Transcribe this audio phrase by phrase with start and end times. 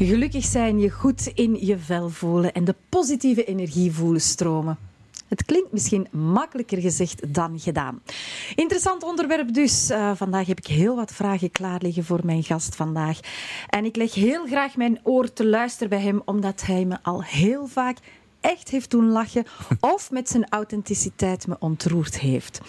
[0.00, 4.78] Gelukkig zijn, je goed in je vel voelen en de positieve energie voelen stromen.
[5.28, 8.02] Het klinkt misschien makkelijker gezegd dan gedaan.
[8.54, 9.90] Interessant onderwerp dus.
[9.90, 13.20] Uh, vandaag heb ik heel wat vragen klaar liggen voor mijn gast vandaag.
[13.68, 17.22] En ik leg heel graag mijn oor te luisteren bij hem, omdat hij me al
[17.22, 17.96] heel vaak
[18.40, 19.44] echt heeft doen lachen
[19.80, 22.60] of met zijn authenticiteit me ontroerd heeft.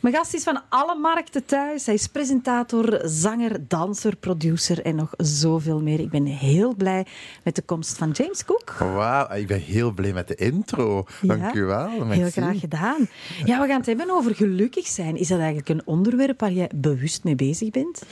[0.00, 1.86] Mijn gast is van alle markten thuis.
[1.86, 6.00] Hij is presentator, zanger, danser, producer en nog zoveel meer.
[6.00, 7.06] Ik ben heel blij
[7.42, 8.72] met de komst van James Cook.
[8.78, 11.06] Wauw, ik ben heel blij met de intro.
[11.20, 11.88] Dank u wel.
[12.08, 13.08] Heel graag gedaan.
[13.44, 15.16] Ja, we gaan het hebben over gelukkig zijn.
[15.16, 18.02] Is dat eigenlijk een onderwerp waar je bewust mee bezig bent?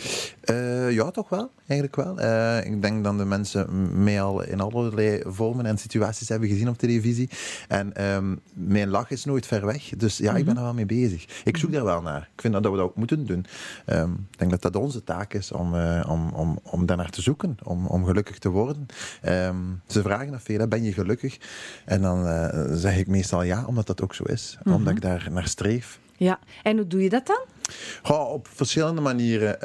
[0.51, 1.51] Uh, ja, toch wel.
[1.67, 2.21] Eigenlijk wel.
[2.21, 6.69] Uh, ik denk dat de mensen mij al in allerlei vormen en situaties hebben gezien
[6.69, 7.02] op televisie
[7.69, 9.89] en um, mijn lach is nooit ver weg.
[9.97, 10.63] Dus ja, ik ben er mhm.
[10.63, 11.43] wel mee bezig.
[11.45, 12.29] Ik zoek daar wel naar.
[12.35, 13.47] Ik vind dat we dat ook moeten doen.
[13.87, 17.11] Um, ik denk dat dat onze taak is om, uh, om, om, om daar naar
[17.11, 17.57] te zoeken.
[17.63, 18.87] Om, om gelukkig te worden.
[19.29, 21.39] Um, ze vragen dat veel, ben je gelukkig?
[21.85, 24.57] En dan uh, zeg ik meestal ja, omdat dat ook zo is.
[24.57, 24.81] Mm -hmm.
[24.81, 26.01] Omdat ik daar naar streef.
[26.17, 27.45] Ja, en hoe doe je dat dan?
[28.03, 29.57] Goh, op verschillende manieren.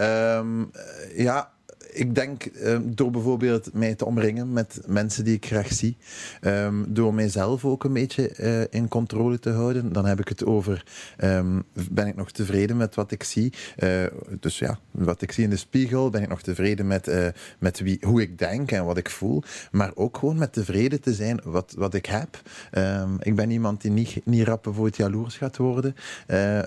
[1.15, 1.51] ja,
[1.97, 5.97] ik denk ehm, door bijvoorbeeld mij te omringen met mensen die ik graag zie,
[6.41, 10.45] um, door mijzelf ook een beetje uh, in controle te houden, dan heb ik het
[10.45, 10.83] over,
[11.23, 13.53] um, ben ik nog tevreden met wat ik zie?
[13.77, 14.03] Uh,
[14.39, 17.27] dus ja, wat ik zie in de spiegel, ben ik nog tevreden met, uh,
[17.59, 21.13] met wie, hoe ik denk en wat ik voel, maar ook gewoon met tevreden te
[21.13, 22.41] zijn wat, wat ik heb.
[23.19, 25.95] ik ben iemand die niet, niet rap bijvoorbeeld jaloers gaat worden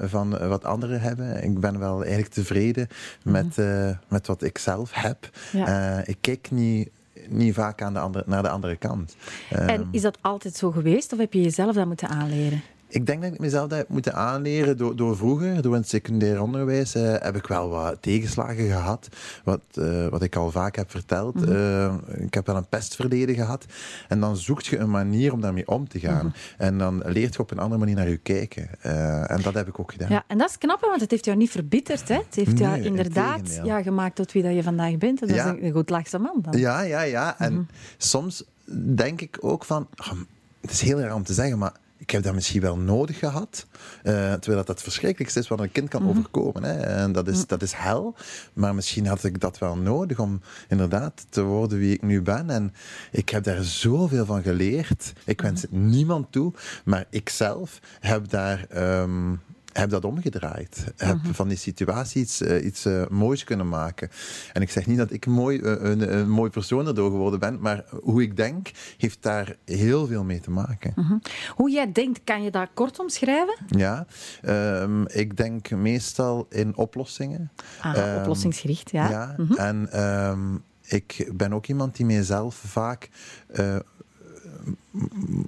[0.01, 1.45] van wat anderen hebben.
[1.45, 2.89] Ik ben wel eigenlijk tevreden
[3.23, 3.95] met, mhm.
[4.09, 5.20] met wat ik zelf heb.
[5.53, 5.99] Ja.
[5.99, 6.91] Uh, ik kijk niet,
[7.29, 9.17] niet vaak aan de andere, naar de andere kant.
[9.51, 12.63] En ehm, is dat altijd zo geweest of heb je jezelf dat moeten aanleren?
[12.93, 15.89] Ik denk dat ik mezelf dat heb moeten aanleren door, door vroeger, door in het
[15.89, 19.09] secundair onderwijs, uh, heb ik wel wat tegenslagen gehad.
[19.45, 21.35] Wat, uh, wat ik al vaak heb verteld.
[21.35, 21.53] Mm -hmm.
[21.53, 23.65] uh, ik heb wel een pestverleden gehad.
[24.09, 26.25] En dan zoekt je een manier om daarmee om te gaan.
[26.25, 26.67] Mm -hmm.
[26.67, 28.69] En dan leert je op een andere manier naar je kijken.
[29.29, 30.11] en dat heb ik ook gedaan.
[30.11, 32.09] Ja, en dat is knap, want het heeft jou niet verbitterd.
[32.09, 32.15] Hè?
[32.15, 35.21] Het heeft nee, jou inderdaad ja, gemaakt tot wie dat je vandaag bent.
[35.21, 35.55] En dat ja.
[35.55, 36.61] is een goed lachse man dan.
[36.61, 37.39] Ja, ja, ja.
[37.39, 37.67] En mm -hmm.
[37.97, 38.45] soms
[38.95, 39.89] denk ik ook van...
[39.97, 40.13] Oh,
[40.61, 43.67] het is heel raar om te zeggen, maar ik heb dat misschien wel nodig gehad.
[44.03, 46.19] Uh, terwijl dat het verschrikkelijkste is wat een kind kan mm -hmm.
[46.19, 46.63] overkomen.
[46.63, 46.81] Hè.
[46.81, 47.45] En dat is, mm.
[47.47, 48.15] dat is hel.
[48.53, 52.51] Maar misschien had ik dat wel nodig om inderdaad te worden wie ik nu ben.
[52.51, 52.75] En
[53.11, 55.13] ik heb daar zoveel van geleerd.
[55.25, 56.53] Ik wens het niemand toe.
[56.85, 58.67] Maar ik zelf heb daar
[59.03, 59.41] um,
[59.73, 60.85] heb dat omgedraaid.
[60.97, 61.33] Heb mhm.
[61.33, 64.11] van die situatie iets, uh, iets uh, moois kunnen maken.
[64.53, 67.61] En ik zeg niet dat ik mooi, uh, een, een, mooi persoon erdoor geworden ben,
[67.61, 70.93] maar hoe ik denk heeft daar heel veel mee te maken.
[70.95, 71.23] -hmm.
[71.55, 73.57] Hoe jij denkt, kan je dat kort omschrijven?
[73.67, 74.07] Ja,
[74.45, 77.51] um, ik denk meestal in oplossingen.
[77.81, 79.11] Ah, um, oplossingsgericht, ja.
[79.11, 79.57] ja -hmm.
[79.57, 83.09] En um, ik ben ook iemand die mijzelf vaak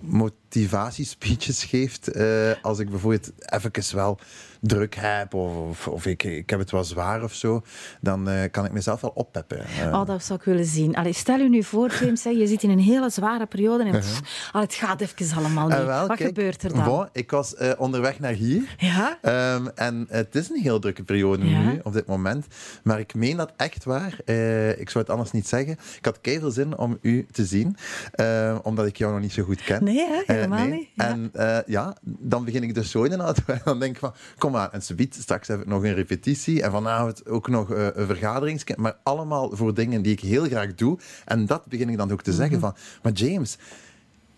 [0.00, 2.16] motivatiespeeches geeft.
[2.16, 4.18] Uh, als ik bijvoorbeeld even wel
[4.60, 7.62] druk heb of, of ik, ik heb het wel zwaar of zo,
[8.00, 9.58] dan uh, kan ik mezelf wel oppeppen.
[9.58, 9.92] Uh.
[10.00, 10.96] Oh, dat zou ik willen zien.
[10.96, 14.20] Allee, stel je nu voor, James, je zit in een hele zware periode en pff,
[14.20, 14.62] uh-huh.
[14.62, 15.76] het gaat even allemaal niet.
[15.76, 16.84] Wel, Wat kijk, gebeurt er dan?
[16.84, 18.74] Bon, ik was onderweg naar hier.
[18.78, 19.18] Ja?
[19.54, 21.60] Um, en het is een heel drukke periode ja?
[21.60, 22.46] nu, op dit moment.
[22.82, 24.12] Maar ik meen dat echt waar.
[24.78, 25.72] ik zou het anders niet zeggen.
[25.72, 27.76] Ik had veel zin om u te zien,
[28.62, 29.84] omdat ik jou nog niet zo goed ken.
[29.84, 30.22] Nee, hè?
[30.26, 30.78] helemaal nee.
[30.78, 30.88] niet.
[30.94, 31.08] Ja.
[31.08, 31.30] En
[31.66, 34.52] ja, dan begin ik dus zo in de auto en dan denk ik van, kom
[34.52, 34.70] maar.
[34.72, 38.06] En ze biedt, straks heb ik nog een repetitie en vanavond ook nog uh, een
[38.06, 38.76] vergadering.
[38.76, 40.98] Maar allemaal voor dingen die ik heel graag doe.
[41.24, 42.44] En dat begin ik dan ook te mm -hmm.
[42.44, 43.58] zeggen van, maar James,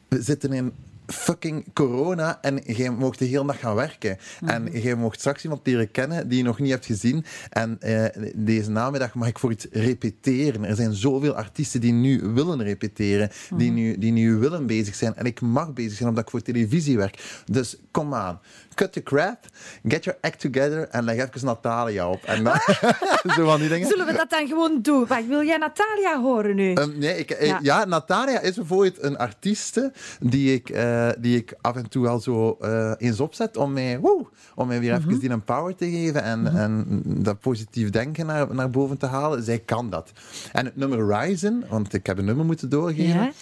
[0.09, 0.72] we zitten in
[1.07, 4.19] fucking corona en jij mocht de hele dag gaan werken.
[4.41, 4.67] Mm -hmm.
[4.67, 7.25] En jij mocht straks iemand leren kennen die je nog niet hebt gezien.
[7.51, 8.05] En uh,
[8.35, 10.65] deze namiddag mag ik voor iets repeteren.
[10.65, 14.95] Er zijn zoveel artiesten die nu willen repeteren, mm die, nu, die nu willen bezig
[14.95, 15.15] zijn.
[15.15, 17.43] En ik mag bezig zijn omdat ik voor televisie werk.
[17.45, 18.41] Dus kom aan
[18.75, 19.47] cut the crap,
[19.85, 22.25] get your act together en leg even Natalia op.
[22.25, 22.59] En dan,
[23.37, 23.89] zo van die dingen.
[23.89, 25.07] Zullen we dat dan gewoon doen?
[25.07, 26.75] Wacht, wil jij Natalia horen nu?
[26.75, 27.59] Um, nee, ik, eh, ja.
[27.62, 27.85] ja.
[27.85, 30.79] Natalia is bijvoorbeeld een artieste die ik, uh,
[31.19, 34.81] die ik af en toe al zo uh, eens opzet om mij, woe, om mij
[34.81, 35.08] weer mm -hmm.
[35.08, 36.56] even die een power te geven en, mm -hmm.
[36.56, 39.43] en dat positief denken naar, naar boven te halen.
[39.43, 40.12] Zij kan dat.
[40.52, 43.32] En het nummer Ryzen, want ik heb een nummer moeten doorgeven,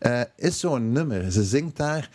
[0.00, 0.28] ja.
[0.36, 1.32] is zo'n nummer.
[1.32, 2.10] Ze zingt daar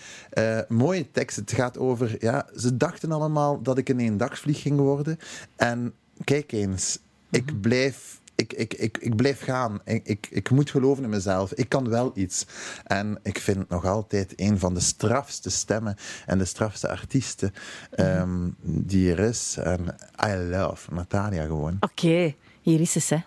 [0.68, 1.44] mooie teksten.
[1.44, 5.20] Het gaat over, ja, ze dachten allemaal dat ik een eendagsvlieg ging worden.
[5.56, 5.94] En
[6.24, 7.60] kijk eens, ik mhm.
[7.60, 9.80] blijf ik, ik, ik, ik blijf gaan.
[9.86, 11.54] Ik, ik, ik moet geloven in mezelf.
[11.54, 12.46] Ik kan wel iets.
[12.84, 15.96] En ik vind nog altijd een van de strafste stemmen
[16.26, 17.54] en de strafste artiesten
[17.96, 19.58] um, die er is.
[19.58, 19.96] En
[20.26, 21.78] I love Natalia gewoon.
[21.80, 22.36] Oké, okay.
[22.62, 23.22] hier is ze.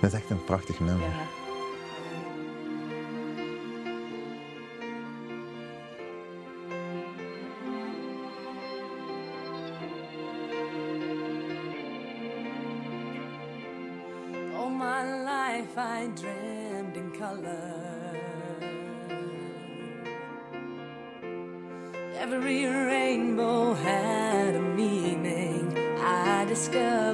[0.00, 1.08] Dat is echt een prachtig nummer.
[1.08, 1.37] Ja.
[15.68, 17.74] Life I dreamed in color.
[22.16, 27.07] Every rainbow had a meaning I discovered.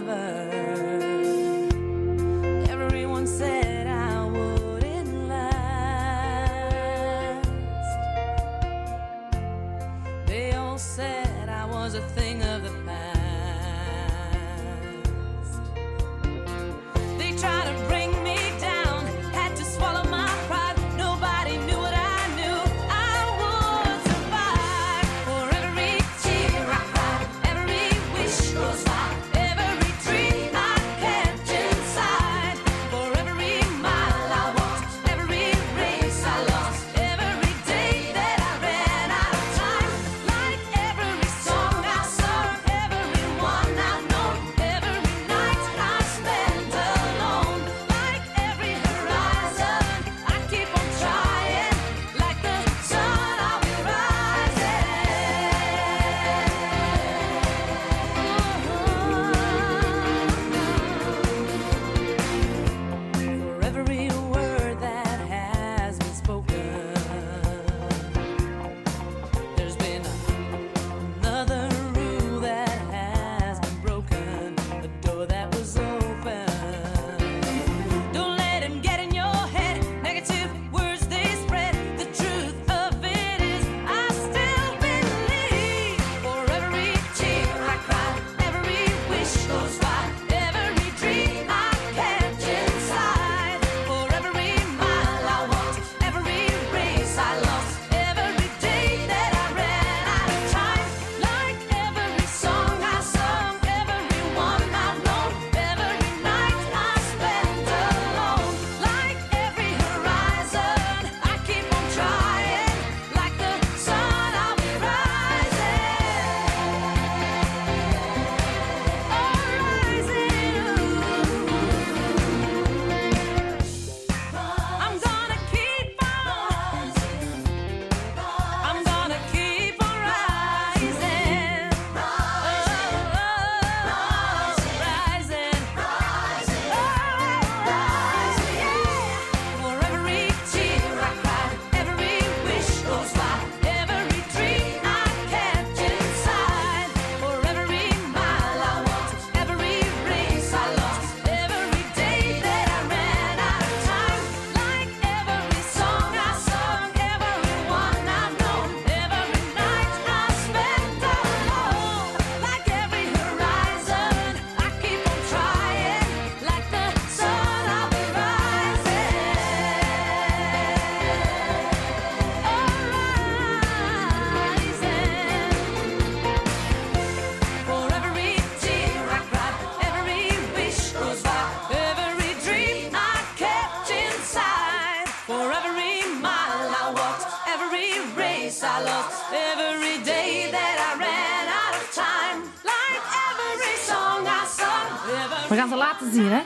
[195.55, 196.41] We gaan ze laten zien, hè?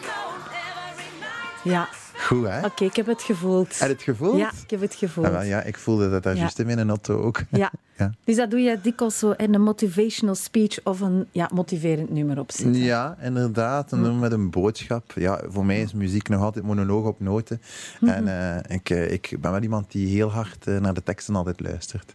[1.64, 1.88] Ja.
[2.16, 2.64] Goed, hè?
[2.64, 3.78] Oké, ik heb het gevoeld.
[3.78, 4.38] Heb het gevoeld?
[4.38, 5.26] Ja, ik heb het gevoeld.
[5.26, 6.40] Ah, wel, ja, ik voelde dat daar Ja.
[6.40, 7.42] juist in mijn auto ook.
[7.50, 7.72] Ja.
[7.98, 8.12] Ja.
[8.24, 12.38] Dus dat doe je dikwijls zo in een motivational speech of een ja, motiverend nummer
[12.38, 12.74] opzetten.
[12.74, 13.92] Ja, inderdaad.
[13.92, 15.12] En dan met een boodschap.
[15.14, 17.60] Ja, voor mij is muziek nog altijd monoloog op noten.
[18.00, 18.12] Mhm.
[18.12, 21.36] En eh, ik, eh, ik ben wel iemand die heel hard eh, naar de teksten
[21.36, 22.14] altijd luistert.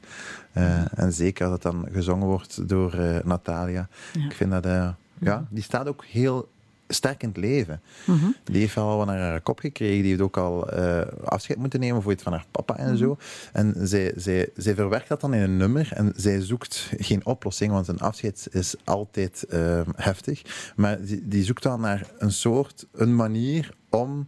[0.96, 3.88] En zeker als het dan gezongen wordt door Natalia.
[4.14, 4.26] Ja.
[4.26, 4.66] Ik vind dat...
[5.20, 6.50] ja, die staat ook heel
[6.94, 7.82] sterk in het leven.
[8.06, 8.26] Mhm.
[8.44, 10.02] Die heeft wel wat naar haar kop gekregen.
[10.02, 13.18] Die heeft ook al eh, afscheid moeten nemen voor iets van haar papa en zo.
[13.54, 17.72] En zij, zij, zij verwerkt dat dan in een nummer en zij zoekt geen oplossing,
[17.72, 20.42] want een afscheid is altijd eh, heftig.
[20.76, 24.28] Maar die, die zoekt dan naar een soort, een manier om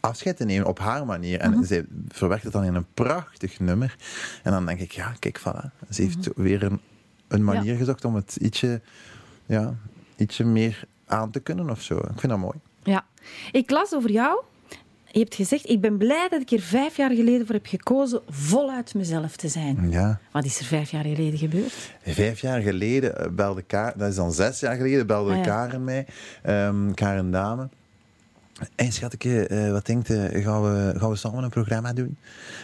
[0.00, 1.40] afscheid te nemen op haar manier.
[1.40, 3.96] En zij verwerkt het dan in een prachtig nummer.
[4.42, 5.88] En dan denk ik, ja, kijk, voilà.
[5.90, 6.80] Ze heeft weer een,
[7.28, 8.80] een manier gezocht om het ietsje,
[9.46, 9.74] ja,
[10.20, 11.96] ietsje meer aan te kunnen of zo.
[11.96, 12.58] Ik vind dat mooi.
[12.82, 13.06] Ja.
[13.52, 14.42] Ik las over jou
[15.12, 18.20] je hebt gezegd, ik ben blij dat ik er vijf jaar geleden voor heb gekozen
[18.28, 19.90] voluit mezelf te zijn.
[19.90, 20.20] Ja.
[20.32, 21.90] Wat is er vijf jaar geleden gebeurd?
[22.02, 25.42] Vijf jaar geleden eh, belde Karen, dat is dan zes jaar geleden, belde Ah, ja.
[25.42, 26.06] Karen mij,
[26.42, 27.68] ehm, Karen Dame.
[28.74, 32.16] En schatje, eh wat denkt je, gaan we, gaan we samen een programma doen?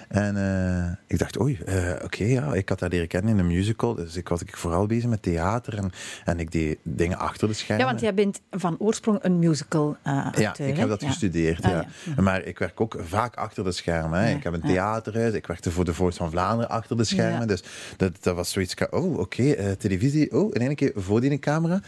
[0.09, 3.47] En eh, ik dacht, oei, eh, oké, ja, ik had haar leren kennen in een
[3.47, 5.93] musical, dus ik was ik vooral bezig met theater en,
[6.25, 7.85] en ik deed dingen achter de schermen.
[7.85, 11.65] Ja, want jij bent van oorsprong een musical eh Ja, acteur, ik heb dat gestudeerd.
[11.65, 11.87] Ah, ja.
[12.17, 12.23] ja.
[12.23, 14.19] Maar ik werk ook vaak achter de schermen.
[14.21, 14.29] Hè.
[14.29, 17.49] Ja, Ik heb een theaterhuis, ik werkte voor de Voice van Vlaanderen achter de schermen.
[17.49, 17.63] Dus
[17.97, 18.75] dat, dat was zoiets.
[18.91, 20.33] Oh, oké, televisie.
[20.33, 21.81] Oh, in één keer voor die camera.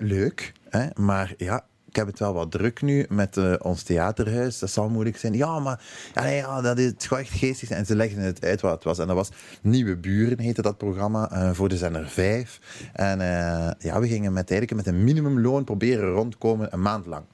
[0.00, 0.52] Leuk.
[0.68, 0.86] Hè.
[0.94, 1.64] Maar ja.
[1.96, 4.58] Ik heb het wel wat druk nu met eh, ons theaterhuis.
[4.58, 5.34] Dat zal moeilijk zijn.
[5.34, 5.80] Ja, maar
[6.14, 7.70] ja, nee, ja, dat is, gewoon echt geestig.
[7.70, 8.98] En ze legden het uit wat het was.
[8.98, 9.30] En dat was
[9.62, 12.60] Nieuwe Buren, heette dat programma, eh, voor de zender 5.
[12.92, 17.24] En eh, ja, we gingen met, eigenlijk met een minimumloon proberen rondkomen een maand lang.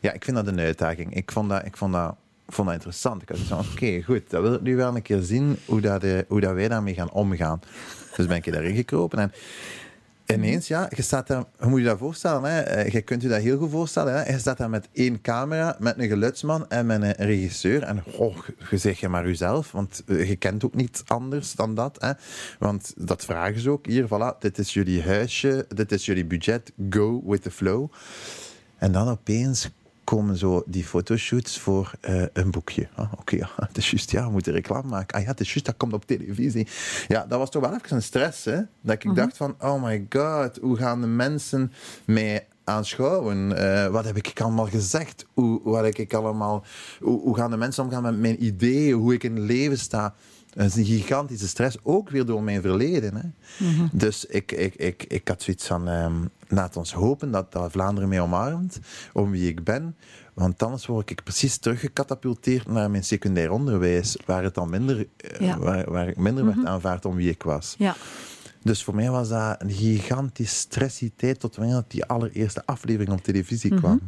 [0.00, 1.14] Ja, ik vind dat een uitdaging.
[1.14, 2.14] Ik vond dat, ik vond dat,
[2.48, 3.22] vond dat interessant.
[3.22, 6.04] Ik had van, oké, goed, dat wil ik nu wel een keer zien hoe, dat,
[6.28, 7.60] hoe dat wij daarmee gaan omgaan.
[8.16, 9.32] Dus ben ik daarin gekropen en
[10.34, 12.50] ineens, ja, je staat daar, hoe moet je dat voorstellen?
[12.52, 12.60] Hè?
[12.60, 14.14] Eh, Je kunt je dat heel goed voorstellen.
[14.14, 14.32] Hè?
[14.32, 17.82] Je staat daar met één camera, met een geluidsman en met een regisseur.
[17.82, 18.36] En oh,
[18.70, 21.96] je zeg je maar jezelf, want eh, je kent ook niet anders dan dat.
[22.00, 22.12] Hè?
[22.58, 23.86] Want dat vragen ze ook.
[23.86, 27.92] Hier, voilà, dit is jullie huisje, dit is jullie budget, go with the flow.
[28.76, 29.70] En dan opeens
[30.08, 32.88] komen zo die fotoshoots voor eh, een boekje.
[32.94, 35.16] Ah, Oké, ja, het is juist, ja, we moeten reclame maken.
[35.16, 36.66] Ah ja, het is juist, dat komt op televisie.
[37.08, 38.60] Ja, dat was toch wel even een stress, hè?
[38.80, 41.72] Dat ik dacht van, oh my god, hoe gaan de mensen
[42.06, 43.56] mij aanschouwen?
[43.56, 45.26] Eh, wat heb ik allemaal gezegd?
[45.34, 46.64] Hoe, wat heb ik allemaal...
[47.00, 48.94] Hoe, hoe gaan de mensen omgaan met mijn ideeën?
[48.94, 50.14] Hoe ik in het leven sta?
[50.54, 53.16] Dat is een gigantische stress, ook weer door mijn verleden.
[53.16, 53.28] Hè.
[53.92, 56.14] Dus ik, ik, ik, ik had zoiets van, ehm,
[56.48, 58.78] laat ons hopen dat, dat Vlaanderen mij omarmt,
[59.12, 59.96] om wie ik ben.
[60.34, 65.40] Want anders word ik precies teruggecatapulteerd naar mijn secundair onderwijs, waar, het dan minder, eh,
[65.40, 65.58] Ja.
[65.58, 67.74] waar, waar ik minder werd aanvaard om wie ik was.
[67.78, 67.96] Ja.
[68.68, 73.22] Dus voor mij was dat een gigantisch stressie tijd tot wanneer die allereerste aflevering op
[73.22, 74.00] televisie kwam.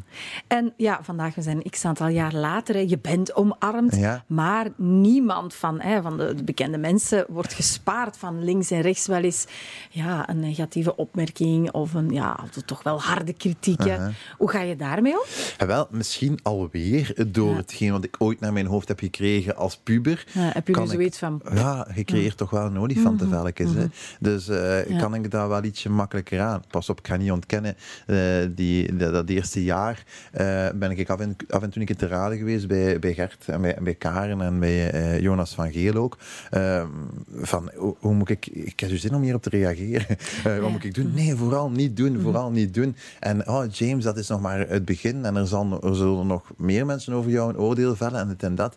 [0.47, 4.25] En ja, vandaag, we zijn x aantal jaar later, hè, je bent omarmd, Ja.
[4.27, 9.07] maar niemand van, hè, van de, de bekende mensen wordt gespaard van links en rechts
[9.07, 9.47] wel eens
[9.91, 13.85] ja, een negatieve opmerking of een ja, toch wel harde kritiek.
[13.85, 14.09] hè.
[14.39, 15.25] Hoe ga je daarmee om?
[15.59, 17.57] En wel, misschien alweer door Ja.
[17.57, 20.25] hetgeen wat ik ooit naar mijn hoofd heb gekregen als puber.
[20.33, 21.41] Ja, heb je ik- zoiets van...
[21.55, 23.75] Ja, je creëert toch wel een olifantenvelkjes.
[23.75, 23.85] hè.
[24.21, 24.99] Dus eh, Ja.
[24.99, 26.63] kan ik daar wel ietsje makkelijker aan.
[26.71, 27.77] Pas op, ik ga niet ontkennen.
[28.07, 28.17] eh,
[28.55, 31.97] die, dat, dat eerste jaar eh, ben ik af en, af en toe een keer
[31.97, 35.73] te raden geweest bij, bij Gert en bij, bij Karen en bij eh, Jonas van
[35.73, 36.19] Geel ook.
[36.51, 36.87] Ehm,
[37.35, 38.47] van, hoe, hoe moet ik...
[38.47, 40.07] Ik heb dus zin om hierop te reageren.
[40.45, 41.13] Eh, wat moet ik doen?
[41.15, 42.21] Nee, vooral niet doen.
[42.21, 42.97] Vooral niet doen.
[43.21, 45.25] En oh, James, dat is nog maar het begin.
[45.25, 48.43] En er, zal, er zullen nog meer mensen over jou een oordeel vellen en dit
[48.43, 48.77] en dat.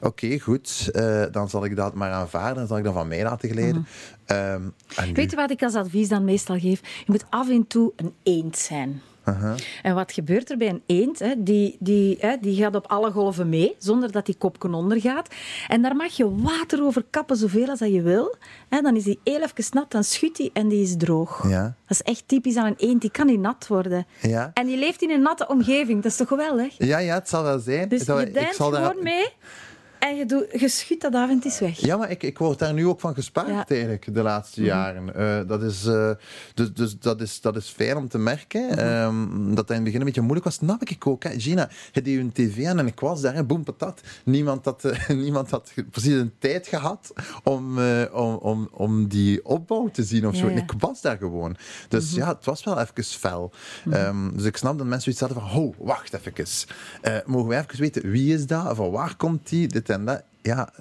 [0.00, 0.90] Oké, goed.
[0.92, 2.54] Eh, dan zal ik dat maar aanvaarden.
[2.56, 3.86] Dan zal ik dat van mij laten glijden.
[4.26, 4.72] Ehm, en nu-
[5.14, 6.80] Weet je wat ik als advies dan meestal geef?
[6.98, 9.02] Je moet af en toe een eend zijn.
[9.82, 11.18] En wat gebeurt er bij een eend?
[11.18, 11.34] Hè?
[11.38, 15.28] Die, die, hè, die gaat op alle golven mee, zonder dat die kopken ondergaat.
[15.68, 18.36] En daar mag je water over kappen, zoveel als dat je wil.
[18.68, 21.44] Dan is die heel even nat, dan schudt die en die is droog.
[21.48, 21.62] Ja.
[21.62, 24.06] Dat is echt typisch aan een eend, die kan niet nat worden.
[24.20, 24.50] Ja.
[24.54, 26.74] En die leeft in een natte omgeving, dat is toch geweldig?
[26.78, 27.88] Ja, ja, het zal wel zijn.
[27.88, 29.26] Dus je ik zal daar- gewoon mee
[30.10, 31.78] en je, doet, je schudt dat af en het is weg.
[31.78, 33.64] Ja, maar ik, ik word daar nu ook van gespaard Ja.
[33.68, 35.14] eigenlijk de laatste jaren.
[35.14, 36.10] Eh, dat, is, eh,
[36.54, 38.78] dus, dus dat, is, dat is fijn om te merken.
[38.78, 40.54] ehm, dat dat in het begin een beetje moeilijk was.
[40.54, 41.22] Snap ik ook.
[41.22, 41.40] Hè.
[41.40, 43.34] Gina, je deed een tv aan en ik was daar.
[43.34, 44.00] Hè, boem, patat.
[44.24, 47.12] Niemand had, eh, niemand had precies een tijd gehad
[47.44, 47.78] om,
[48.12, 50.26] om, om, om die opbouw te zien.
[50.26, 50.48] Of Ja, zo.
[50.48, 51.56] En ik was daar gewoon.
[51.88, 53.52] Dus ja, het was wel even fel.
[53.90, 55.62] Ehm, dus ik snap dat mensen zoiets hadden van...
[55.62, 56.34] Oh, wacht even.
[57.26, 58.76] Mogen wij even weten, wie is dat?
[58.76, 59.68] Van waar komt die?
[59.68, 60.22] Dit en dat.
[60.42, 60.72] Ja,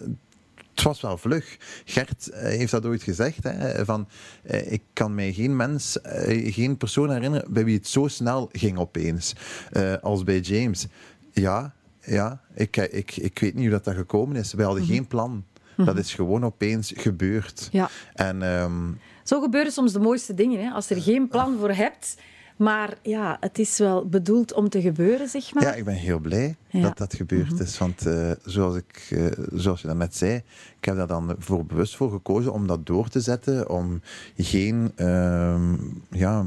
[0.73, 1.57] het was wel vlug.
[1.85, 3.43] Gert eh, heeft dat ooit gezegd.
[3.43, 4.07] Hè, van,
[4.43, 8.49] eh, ik kan mij geen mens, eh, geen persoon herinneren bij wie het zo snel
[8.51, 9.35] ging opeens.
[9.71, 10.87] eh, als bij James.
[11.31, 14.53] Ja, ja ik, ik, ik weet niet hoe dat, dat gekomen is.
[14.53, 15.43] Wij hadden geen plan.
[15.77, 17.69] Dat is gewoon opeens gebeurd.
[17.71, 17.89] Ja.
[18.13, 18.91] En ehm,
[19.23, 20.69] Zo gebeuren soms de mooiste dingen, hè?
[20.71, 22.15] als je er geen plan voor hebt.
[22.55, 25.63] Maar ja, het is wel bedoeld om te gebeuren, zeg maar.
[25.63, 26.81] Ja, ik ben heel blij Ja.
[26.81, 27.77] dat dat gebeurd is.
[27.77, 30.35] Want eh, zoals, ik, eh, zoals je dat net zei,
[30.79, 33.69] ik heb daar dan voor bewust voor gekozen om dat door te zetten.
[33.69, 34.01] Om
[34.37, 35.73] geen, ehm,
[36.09, 36.45] ja,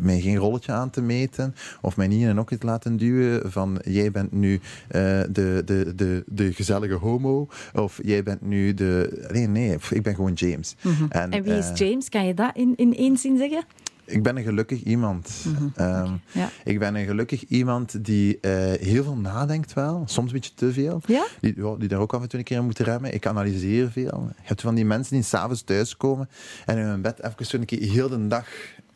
[0.00, 1.54] mij geen rolletje aan te meten.
[1.80, 5.62] Of mij niet in een hokje te laten duwen van jij bent nu eh, de,
[5.64, 7.48] de, de, de gezellige homo.
[7.74, 9.24] Of jij bent nu de...
[9.32, 10.76] Nee, nee, ik ben gewoon James.
[10.82, 11.04] Mhm.
[11.08, 12.08] En wie is James?
[12.08, 13.64] Kan je dat in, in één zin zeggen?
[14.04, 15.44] Ik ben een gelukkig iemand.
[15.74, 16.50] Ehm, Ja.
[16.64, 20.72] Ik ben een gelukkig iemand die eh, heel veel nadenkt wel, soms een beetje te
[20.72, 21.00] veel.
[21.06, 21.26] Ja?
[21.40, 23.14] Die, die daar ook af en toe een keer in moeten remmen.
[23.14, 24.28] Ik analyseer veel.
[24.36, 26.28] Je hebt van die mensen die s'avonds thuiskomen
[26.66, 28.46] en in hun bed even zo een keer heel de dag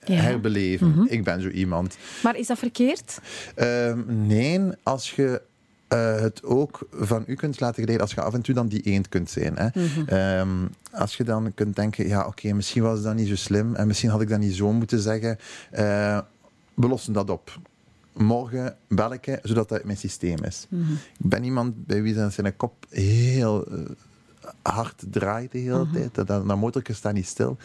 [0.04, 0.14] Ja.
[0.14, 1.06] herbeleven.
[1.08, 1.96] Ik ben zo iemand.
[2.22, 3.18] Maar is dat verkeerd?
[3.54, 5.42] Ehm, nee, als je
[5.88, 8.82] eh, het ook van u kunt laten geleiden, als je af en toe dan die
[8.82, 9.56] eend kunt zijn.
[9.56, 9.68] Hè.
[10.06, 13.86] Ehm, als je dan kunt denken, ja oké, misschien was dat niet zo slim en
[13.86, 15.38] misschien had ik dat niet zo moeten zeggen.
[15.70, 16.18] Eh,
[16.74, 17.58] we lossen dat op.
[18.12, 20.66] Morgen bel ik, je, zodat dat mijn systeem is.
[21.18, 23.78] Ik ben iemand bij wie dan zijn kop heel eh,
[24.62, 26.14] hard draait de hele tijd.
[26.14, 27.56] Dat, dat, dat motorje staat niet stil.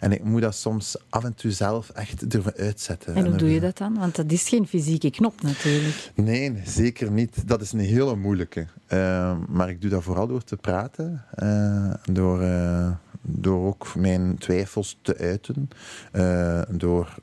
[0.00, 3.14] En ik moet dat soms af en toe zelf echt durven uitzetten.
[3.14, 3.98] En hoe doe je dat dan?
[3.98, 6.10] Want dat is geen fysieke knop natuurlijk.
[6.14, 7.48] Nee, zeker niet.
[7.48, 8.66] Dat is een hele moeilijke.
[8.86, 11.24] Eh, maar ik doe dat vooral door te praten.
[11.34, 12.90] eh, door, eh,
[13.22, 15.68] door ook mijn twijfels te uiten.
[16.12, 17.14] eh, door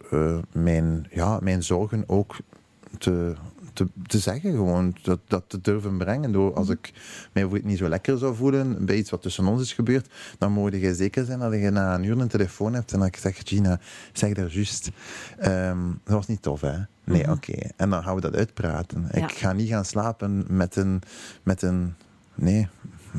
[0.52, 2.36] mijn, ja, mijn zorgen ook
[2.98, 3.34] te,
[3.76, 4.52] te, te zeggen.
[4.52, 6.32] Gewoon dat, dat te durven brengen.
[6.32, 6.94] Door, als ik
[7.32, 10.74] mij niet zo lekker zou voelen bij iets wat tussen ons is gebeurd, dan moet
[10.74, 13.42] je zeker zijn dat je na een uur een telefoon hebt en dat ik zeg,
[13.44, 13.80] Gina,
[14.14, 14.92] zeg dat juist.
[15.38, 16.78] Ehm, dat was niet tof, hè?
[17.04, 17.54] Nee, oké.
[17.76, 19.10] En dan gaan we dat uitpraten.
[19.12, 19.24] Ja.
[19.24, 21.02] Ik ga niet gaan slapen met een...
[21.44, 21.94] Met een
[22.36, 22.68] nee,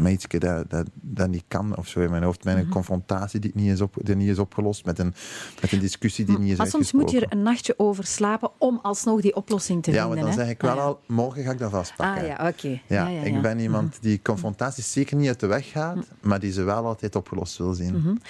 [0.05, 2.45] iets dat, dat, dat niet kan of zo in mijn hoofd.
[2.45, 4.85] Met een confrontatie die niet is, op, die niet is opgelost.
[4.85, 5.15] Met een,
[5.61, 8.51] met een discussie die niet is Maar soms moet je er een nachtje over slapen
[8.59, 10.17] om alsnog die oplossing te Ja, vinden.
[10.19, 10.83] maar dan zeg ik wel Ah, ja.
[10.83, 12.23] al, morgen ga ik dat vastpakken.
[12.23, 12.69] Ah ja, oké.
[12.69, 13.41] Ja, Ja, ja, ik ja.
[13.41, 17.17] ben iemand die confrontaties zeker niet uit de weg gaat, maar die ze wel altijd
[17.17, 18.21] opgelost wil zien.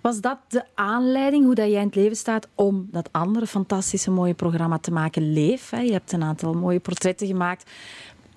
[0.00, 4.10] Was dat de aanleiding, hoe dat jij in het leven staat, om dat andere fantastische
[4.10, 5.70] mooie programma te maken, Leef?
[5.70, 5.80] Hè?
[5.80, 7.70] Je hebt een aantal mooie portretten gemaakt.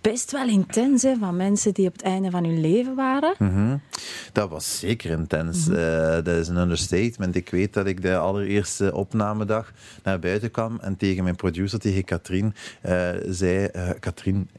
[0.02, 3.36] Best wel intens, hè, van mensen die op het einde van hun leven waren.
[3.38, 3.78] Mhm.
[4.32, 5.68] Dat was zeker intens.
[5.68, 5.78] Mhm.
[5.78, 7.36] Eh, dat is een understatement.
[7.36, 12.04] Ik weet dat ik de allereerste opnamedag naar buiten kwam en tegen mijn producer, tegen
[12.04, 14.50] Katrien, eh, zei: eh, Katrien,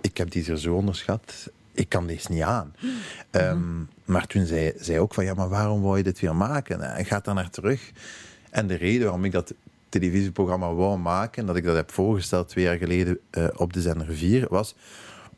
[0.00, 1.50] ik heb die zo onderschat.
[1.72, 2.74] Ik kan deze niet aan.
[2.78, 2.92] Mhm.
[3.30, 6.96] Ehm, maar toen zei zij ook van, ja, maar waarom wou je dit weer maken?
[6.96, 7.90] En gaat daar naar terug.
[8.50, 9.54] En de reden waarom ik dat
[9.88, 14.06] televisieprogramma wou maken, dat ik dat heb voorgesteld twee jaar geleden eh, op de zender
[14.14, 14.74] 4, was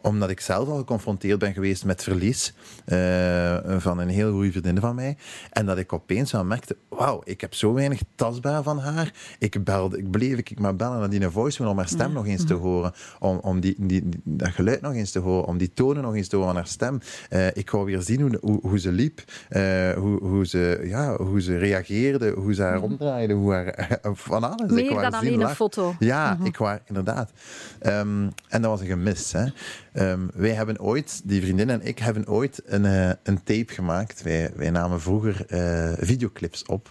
[0.03, 4.81] omdat ik zelf al geconfronteerd ben geweest met verlies eh, van een heel goede vriendin
[4.81, 5.17] van mij.
[5.51, 9.13] En dat ik opeens aan merkte, wauw, ik heb zo weinig tastbaar van haar.
[9.39, 12.47] Ik belde, ik bleef ik maar bellen naar die voice om haar stem nog eens
[12.47, 12.93] te horen.
[13.19, 15.47] Om, om die, die, dat geluid nog eens te horen.
[15.47, 17.01] Om die tonen nog eens te horen van haar stem.
[17.29, 19.23] Eh, ik wou weer zien hoe, hoe, hoe ze liep.
[19.49, 22.31] eh, hoe, hoe, ze, ja, hoe ze reageerde.
[22.31, 23.35] Hoe ze haar omdraaide.
[23.35, 24.71] Hoe haar, van alles.
[24.71, 25.95] Meer Ik wou dan alleen een foto.
[25.99, 27.31] Ja, ik was inderdaad.
[27.79, 29.33] Ehm, en dat was een gemis.
[29.33, 29.45] Hè.
[29.93, 34.23] Ehm, wij hebben ooit, die vriendin en ik, hebben ooit een, eh, een tape gemaakt.
[34.23, 36.91] Wij, wij namen vroeger eh, videoclips op.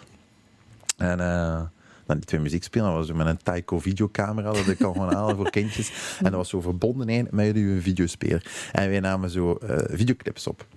[0.97, 1.61] En eh
[2.05, 5.49] dan die twee muziekspelen, was met een Taiko videocamera, dat ik kan gewoon halen voor
[5.49, 5.91] kindjes.
[6.17, 8.69] En dat was zo verbonden met uw videospeler.
[8.71, 9.57] En wij namen zo
[9.89, 10.67] videoclips op.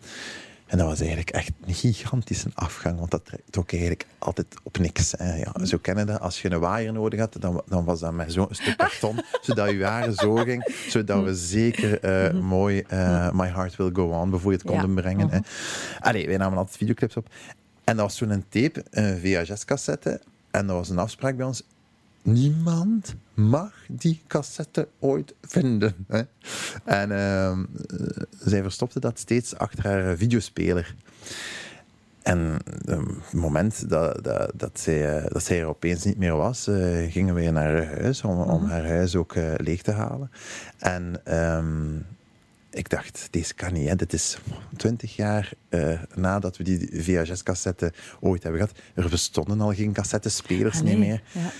[0.72, 5.14] En dat was eigenlijk echt een gigantische afgang, want dat trok eigenlijk altijd op niks.
[5.16, 5.34] Hè.
[5.36, 6.20] Ja, zo kennen dat.
[6.20, 9.70] Als je een waaier nodig had, dan, dan was dat met zo'n stuk karton, zodat
[9.70, 14.30] je haren zo ging, zodat we zeker eh, mooi eh, My Heart Will Go On
[14.30, 15.00] bijvoorbeeld konden Ja.
[15.00, 15.30] brengen.
[15.30, 15.38] Hè.
[16.00, 17.26] Allee, wij namen altijd videoclips op.
[17.84, 20.20] En dat was toen een tape, een VHS-cassette.
[20.50, 21.62] En dat was een afspraak bij ons.
[22.22, 25.94] Niemand mag die cassette ooit vinden.
[26.08, 26.22] Hè?
[26.84, 30.94] En ehm, eh, zij verstopte dat steeds achter haar videospeler.
[32.22, 36.36] En op het moment dat, dat, dat, zij, eh, dat zij er opeens niet meer
[36.36, 40.30] was, eh, gingen we naar haar huis om, om haar huis ook leeg te halen.
[40.78, 41.96] En ehm,
[42.70, 43.88] ik dacht, deze kan niet.
[43.88, 43.96] Hè.
[43.96, 44.38] Dit is
[44.76, 45.52] twintig jaar
[46.14, 48.78] nadat we die VHS-cassette ooit hebben gehad.
[48.94, 50.98] Er bestonden al geen cassettespelers Ah, nee.
[50.98, 51.22] meer.
[51.32, 51.50] Ja.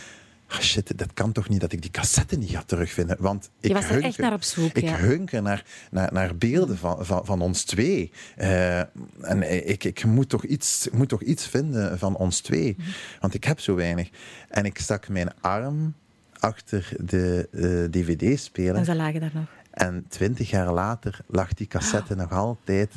[0.53, 3.17] Ah, shit, dat kan toch niet dat ik die cassette niet ga terugvinden?
[3.21, 4.97] Want ik Je was er echt naar op zoek, Ik ja.
[4.97, 8.13] hunker naar, naar, naar beelden van, van, van ons twee.
[8.37, 8.79] Eh,
[9.21, 12.75] en ik, ik moet, toch iets, moet toch iets vinden van ons twee.
[12.79, 12.89] Mhm.
[13.21, 14.11] Want ik heb zo weinig.
[14.49, 15.95] En ik stak mijn arm
[16.39, 18.75] achter de eh, dvd-speler.
[18.75, 19.47] En ze lagen daar nog.
[19.71, 22.91] En twintig jaar later lag die cassette nog altijd.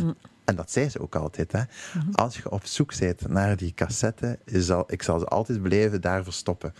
[0.46, 1.52] En dat zei ze ook altijd.
[1.52, 1.62] Hè?
[2.12, 4.40] Als je op zoek bent naar die cassette,
[4.88, 6.74] ik zal ze altijd blijven daar verstoppen.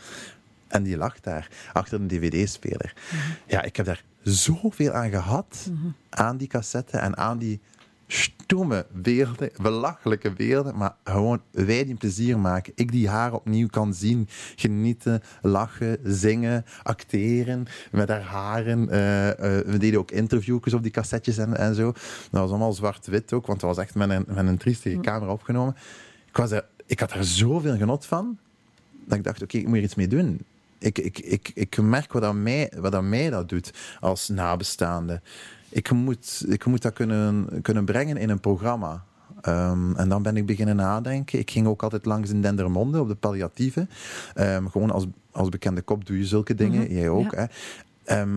[0.68, 2.94] En die lag daar, achter een dvd-speler.
[3.48, 5.72] Ja, ik heb daar zoveel aan gehad,
[6.10, 7.60] aan die cassette en aan die
[8.08, 12.74] stomme beelden, belachelijke beelden, maar gewoon wij die plezier maken.
[12.76, 18.90] Ik die haar opnieuw kan zien, genieten, lachen, zingen, acteren met haar haren.
[18.90, 21.92] Eh, eh, we deden ook interviewjes op die cassettes en, en zo.
[22.32, 25.32] Dat was allemaal zwart-wit ook, want dat was echt met een, met een triestige camera
[25.32, 25.76] opgenomen.
[26.28, 28.38] Ik, was er, ik had er zoveel genot van
[29.06, 30.46] dat ik dacht, oké, ik moet er iets mee doen.
[30.80, 35.22] Ik, ik, ik, ik merk wat aan, mij, wat aan mij dat doet als nabestaande.
[35.70, 39.04] Ik moet, ik moet dat kunnen, kunnen brengen in een programma.
[39.42, 41.40] Ehm, en dan ben ik beginnen nadenken.
[41.40, 43.88] Ik ging ook altijd langs in Dendermonde op de palliatieve.
[44.34, 46.94] Ehm, gewoon als, als bekende kop doe je zulke dingen.
[46.94, 47.32] Jij ook.
[47.32, 47.38] ja.
[47.38, 47.46] Hè.
[48.04, 48.36] Ehm,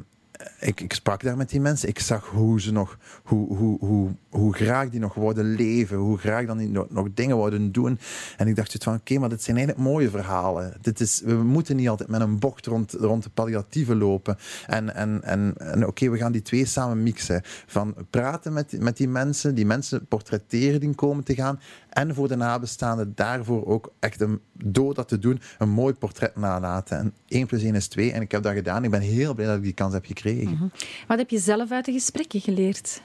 [0.60, 1.88] ik, ik sprak daar met die mensen.
[1.88, 5.96] Ik zag hoe ze nog, hoe, hoe, hoe, hoe graag die nog wouden leven.
[5.96, 7.98] Hoe graag dan die nog, nog dingen wouden doen.
[8.36, 10.72] En ik dacht van, oké, maar dit zijn eigenlijk mooie verhalen.
[10.80, 14.38] Dit is, we moeten niet altijd met een bocht rond, rond de palliatieve lopen.
[14.66, 17.42] En, en, en, en oké, we gaan die twee samen mixen.
[17.66, 21.60] Van praten met, met die mensen, die mensen portretteren die komen te gaan.
[21.88, 26.36] En voor de nabestaanden daarvoor ook echt een, door dat te doen, een mooi portret
[26.36, 26.98] nalaten.
[26.98, 28.12] En 1 plus 1 is 2.
[28.12, 28.84] En ik heb dat gedaan.
[28.84, 30.72] Ik ben heel blij dat ik die kans heb gekregen.
[31.06, 33.00] Wat heb je zelf uit de gesprekken geleerd?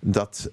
[0.00, 0.50] Dat,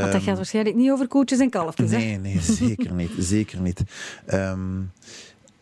[0.00, 1.90] Want dat gaat waarschijnlijk niet over koetjes en kalfjes.
[1.90, 1.96] hè?
[1.96, 3.10] Nee, nee, zeker niet.
[3.18, 3.82] Zeker niet.
[4.26, 4.80] Ehm,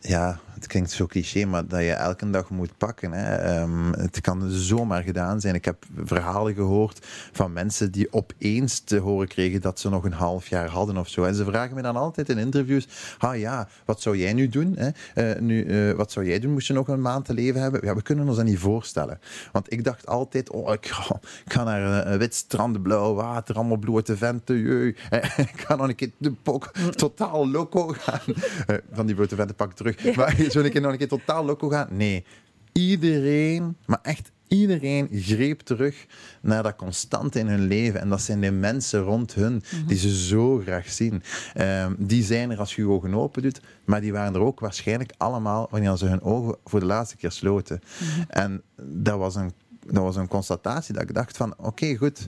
[0.01, 3.13] ja, het klinkt zo cliché, maar dat je elke dag moet pakken.
[3.13, 3.35] Hè.
[3.35, 5.55] Ehm, het kan zomaar gedaan zijn.
[5.55, 10.13] Ik heb verhalen gehoord van mensen die opeens te horen kregen dat ze nog een
[10.13, 11.25] half jaar hadden of zo.
[11.25, 12.89] En ze vragen me dan altijd in interviews:
[13.19, 14.77] ah ja, wat zou jij nu doen?
[14.77, 14.89] Hè?
[15.15, 16.53] Eh, nu, eh, wat zou jij doen?
[16.53, 17.81] Moest je nog een maand te leven hebben?
[17.85, 19.21] Ja, we kunnen ons dat niet voorstellen.
[19.53, 23.15] Want ik dacht altijd: oh, ik ga, ik ga naar een, een wit strand, blauw
[23.15, 24.59] water, allemaal blote venten.
[24.59, 24.95] jeu.
[25.11, 28.35] Eh, ik ga nog een keer de pok, totaal loco gaan.
[28.67, 30.17] Eh, van die blote venten pak ik terug.
[30.17, 31.89] Maar zou ik nog een keer totaal loco gaan?
[31.91, 32.25] Nee.
[32.73, 36.07] Iedereen, maar echt iedereen greep terug
[36.41, 38.01] naar dat constante in hun leven.
[38.01, 41.23] En dat zijn de mensen rond hun die ze zo graag zien.
[41.55, 44.61] Ehm, die zijn er als je je ogen open doet, maar die waren er ook
[44.61, 47.81] waarschijnlijk allemaal wanneer ze hun ogen voor de laatste keer sloten.
[48.29, 49.53] En dat was, een,
[49.87, 52.27] dat was een constatatie dat ik dacht van, oké, goed.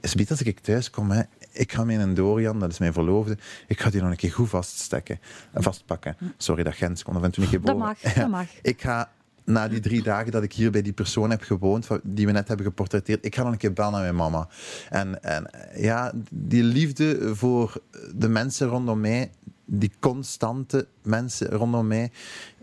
[0.00, 1.22] Is als ik thuis kom, hè,
[1.52, 4.48] ik ga mijn Dorian, dat is mijn verloofde, ik ga die nog een keer goed
[4.48, 5.20] vaststekken,
[5.54, 6.16] vastpakken.
[6.36, 8.46] Sorry, dat Gens kon af en toe een keer Dat mag, dat mag.
[8.62, 9.10] Ik ga
[9.44, 12.48] na die drie dagen dat ik hier bij die persoon heb gewoond, die we net
[12.48, 14.48] hebben geportretteerd, ik ga nog een keer bellen naar mijn mama.
[14.88, 17.82] En, en ja, die liefde voor
[18.14, 19.30] de mensen rondom mij,
[19.64, 22.10] die constante mensen rondom mij,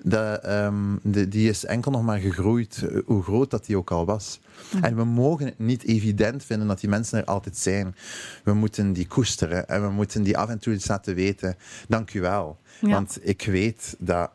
[0.03, 3.91] dat, ehm, de- die is enkel nog maar gegroeid, eh, hoe groot dat die ook
[3.91, 4.39] al was.
[4.81, 7.95] En we mogen het niet evident vinden dat die mensen er altijd zijn.
[8.43, 11.55] We moeten die koesteren en we moeten die af en toe eens laten weten.
[11.88, 12.57] Dank u wel.
[12.81, 12.89] Ja.
[12.89, 14.31] Want ik weet dat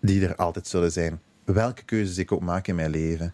[0.00, 1.20] die er altijd zullen zijn.
[1.44, 3.32] Welke keuzes ik ook maak in mijn leven.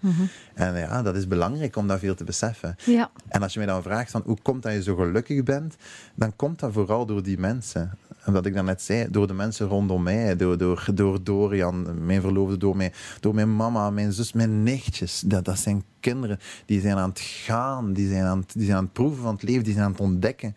[0.55, 2.77] En ja, dat is belangrijk om dat veel te beseffen.
[2.85, 3.11] Ja.
[3.29, 5.77] En als je mij dan vraagt van hoe komt dat je zo gelukkig bent,
[6.14, 7.92] dan komt dat vooral door die mensen.
[8.25, 12.21] En wat ik daarnet zei, door de mensen rondom mij, door, door, door Dorian, mijn
[12.21, 15.23] verloofde, door, mij, door mijn mama, mijn zus, mijn nichtjes.
[15.27, 18.77] Dat, dat zijn kinderen die zijn aan het gaan, die zijn aan het, die zijn
[18.77, 20.57] aan het proeven van het leven, die zijn aan het ontdekken.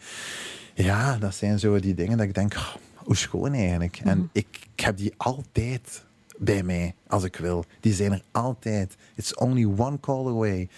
[0.74, 4.00] Ja, dat zijn zo die dingen dat ik denk, oh, hoe schoon eigenlijk.
[4.04, 6.06] En ik, ik heb die altijd
[6.38, 7.66] bij mij, als ik wil.
[7.80, 8.96] Die zijn er altijd.
[9.16, 10.70] It's only one call away.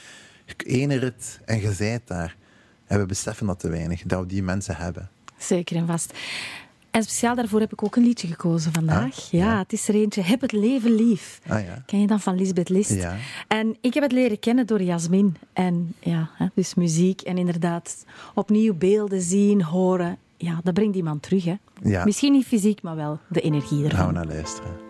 [0.57, 2.37] Ene rit en je zijt daar.
[2.85, 5.09] En we beseffen dat te weinig, dat we die mensen hebben.
[5.37, 6.13] Zeker en vast.
[6.91, 9.17] En speciaal daarvoor heb ik ook een liedje gekozen vandaag.
[9.17, 9.57] Ah, ja, ja.
[9.57, 10.21] het is er eentje.
[10.21, 11.41] Heb het leven lief.
[11.47, 11.83] Ah ja.
[11.85, 12.93] Ken je dan van Lisbeth List?
[12.93, 13.15] Ja.
[13.47, 15.35] En ik heb het leren kennen door Jasmin.
[15.53, 20.17] En ja, dus muziek en inderdaad opnieuw beelden zien, horen.
[20.37, 21.45] Ja, dat brengt iemand terug.
[21.45, 21.55] Hè?
[22.05, 23.99] Misschien niet fysiek, maar wel de energie ervan.
[23.99, 24.88] Gaan we naar luisteren.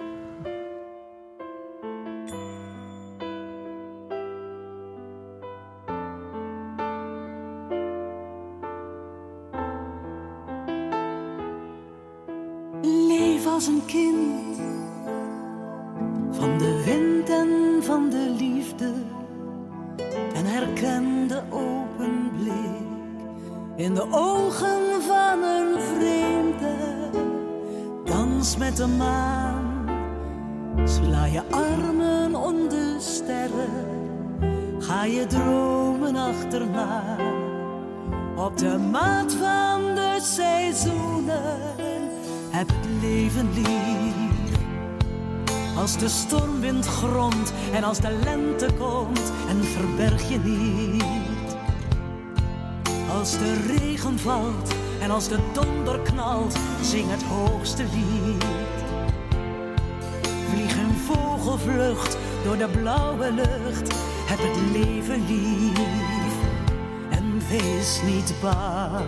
[43.02, 44.14] Leven lief.
[45.78, 51.04] Als de stormwind gromt en als de lente komt en verberg je niet.
[53.18, 58.44] Als de regen valt en als de donder knalt, zing het hoogste lied.
[60.50, 63.94] Vlieg een vogelvlucht door de blauwe lucht,
[64.26, 65.80] heb het leven lief
[67.10, 69.06] en wees niet bang.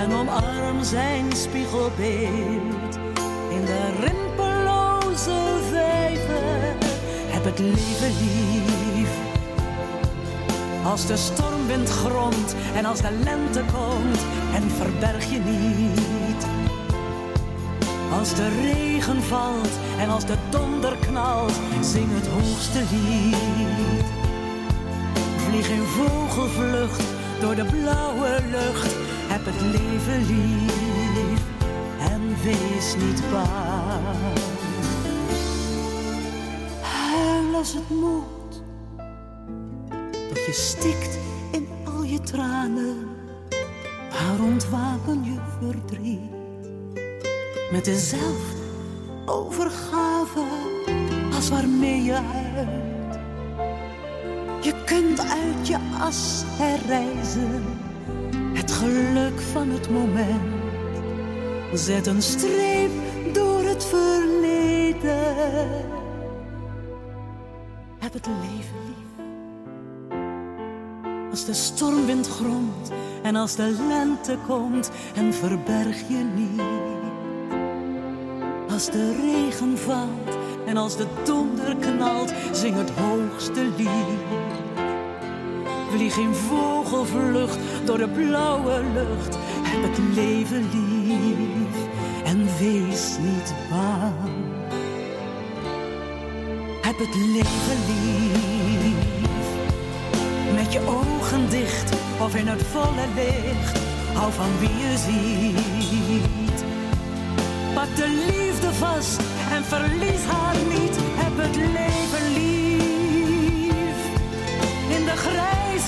[0.00, 2.94] En omarm zijn spiegelbeeld
[3.50, 6.76] in de rimpelloze vijver.
[7.26, 9.10] Heb het leven lief.
[10.84, 14.20] Als de stormwind gromt en als de lente komt
[14.54, 16.46] en verberg je niet.
[18.18, 24.04] Als de regen valt en als de donder knalt, zing het hoogste lied.
[25.36, 27.02] Vlieg in vogelvlucht
[27.40, 28.94] door de blauwe lucht,
[29.30, 31.40] heb het leven lief
[31.98, 34.38] en wees niet bang.
[36.80, 38.62] Huil als het moet,
[40.28, 41.18] doch je stikt
[41.52, 43.08] in al je tranen.
[44.10, 46.30] Maar ontwapen je verdriet
[47.72, 48.56] met dezelfde
[49.26, 50.44] overgave
[51.34, 53.18] als waarmee je huilt.
[54.60, 57.79] Je kunt uit je as herreizen, het
[58.80, 60.58] geluk van het moment.
[61.74, 62.90] Zet een streep
[63.32, 65.28] door het verleden.
[67.98, 69.08] Heb het leven lief.
[71.30, 72.90] Als de stormwind gromt
[73.22, 76.62] en als de lente komt en verberg je niet.
[78.72, 84.69] Als de regen valt en als de donder knalt, zing het hoogste lied.
[85.90, 91.88] Vlieg in vogelvlucht door de blauwe lucht, heb het leven lief
[92.24, 94.14] en wees niet bang.
[96.82, 99.48] Heb het leven lief.
[100.54, 103.78] Met je ogen dicht of in het volle licht.
[104.14, 106.64] Hou van wie je ziet.
[107.74, 110.96] Pak de liefde vast en verlies haar niet.
[111.14, 112.59] Heb het leven lief.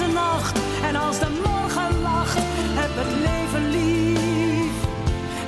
[0.00, 2.38] En als de morgen lacht.
[2.74, 4.72] Heb het leven lief.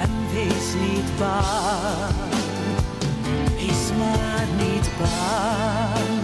[0.01, 2.15] En wees niet bang.
[3.57, 6.23] Wees maar niet bang.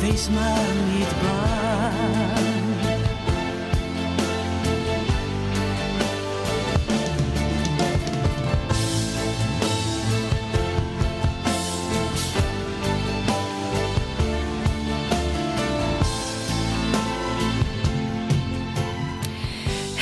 [0.00, 1.49] Wees maar niet bang.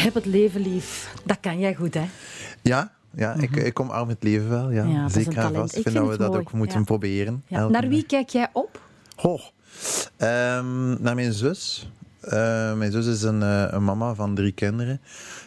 [0.09, 1.15] Heb het leven lief.
[1.25, 2.05] Dat kan jij goed, hè?
[2.63, 4.71] Ja, ja ik, ik kom arm het leven wel.
[4.71, 4.85] Ja.
[4.85, 5.09] Mhm.
[5.09, 5.77] Zeker en vast.
[5.77, 6.41] Ik vind dat we dat mooi.
[6.41, 6.85] ook moeten Ja.
[6.85, 7.43] proberen.
[7.47, 7.69] Ja.
[7.69, 8.81] Naar wie kijk jij op?
[9.17, 9.41] Goh.
[10.17, 11.91] Ehm, naar mijn zus.
[12.21, 15.01] Eh, mijn zus is een, eh, een mama van drie kinderen.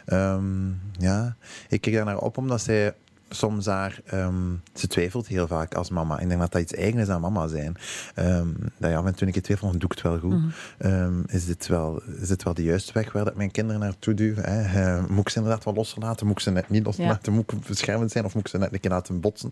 [0.06, 1.36] Ehm, ja,
[1.69, 2.93] ik kijk daar naar op omdat zij
[3.34, 4.02] soms daar...
[4.06, 6.20] ehm, ze twijfelt heel vaak als mama.
[6.20, 7.78] Ik denk dat dat iets eigen is aan mama zijn.
[8.15, 10.32] Ehm, dat ja, en toen ik het twijfel, doe ik het wel goed.
[10.32, 10.50] Mhm.
[10.78, 14.13] Ehm, is, dit wel, is dit wel de juiste weg waar dat mijn kinderen naartoe
[14.13, 14.44] duwen?
[14.44, 14.62] Hè?
[14.62, 16.28] Eh, moet ik ze inderdaad wel loslaten?
[16.28, 17.34] Moet ik ze net niet loslaten?
[17.34, 18.26] Moet ik beschermend zijn?
[18.26, 19.52] Of moet ik ze net een keer laten botsen?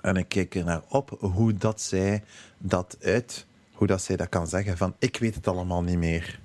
[0.00, 2.22] En ik kijk er naar op hoe dat zij
[2.58, 6.40] dat uit, hoe dat zij dat kan zeggen van ik weet het allemaal niet meer.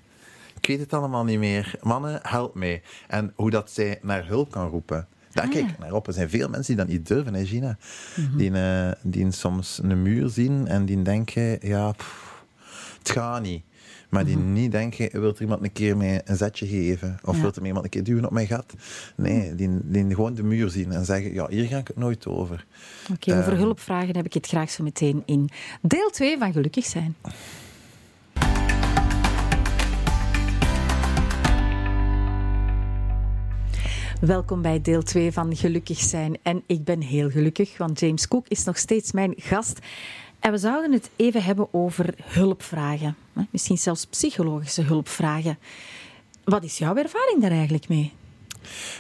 [0.60, 1.75] Ik weet het allemaal niet meer.
[1.81, 2.81] Mannen, help mij.
[3.08, 5.08] En hoe dat zij naar hulp kan roepen.
[5.36, 6.08] Daar Ah, kijk ik naar op.
[6.08, 7.78] Er zijn veel mensen die dat niet durven, hè, Gina.
[8.15, 8.38] Mhm.
[8.38, 12.43] Die, eh, die soms een muur zien en die denken, ja, pff,
[13.00, 13.63] het gaat niet.
[14.10, 17.17] Maar die niet denken, wil er iemand een keer mij een zetje geven?
[17.24, 17.41] Of Ja.
[17.41, 18.74] wil er iemand een keer duwen op mijn gat?
[19.15, 22.28] Nee, die, die gewoon de muur zien en zeggen, ja, hier ga ik het nooit
[22.28, 22.65] over.
[23.13, 23.62] Oké, over Ehm.
[23.62, 25.50] hulp vragen heb ik het graag zo meteen in
[25.82, 27.15] deel 2 van Gelukkig zijn.
[34.21, 36.38] Welkom bij deel 2 van Gelukkig zijn.
[36.41, 39.80] En ik ben heel gelukkig, want James Cook is nog steeds mijn gast.
[40.39, 43.15] En we zouden het even hebben over hulpvragen.
[43.49, 45.58] Misschien zelfs psychologische hulpvragen.
[46.43, 48.13] Wat is jouw ervaring daar eigenlijk mee?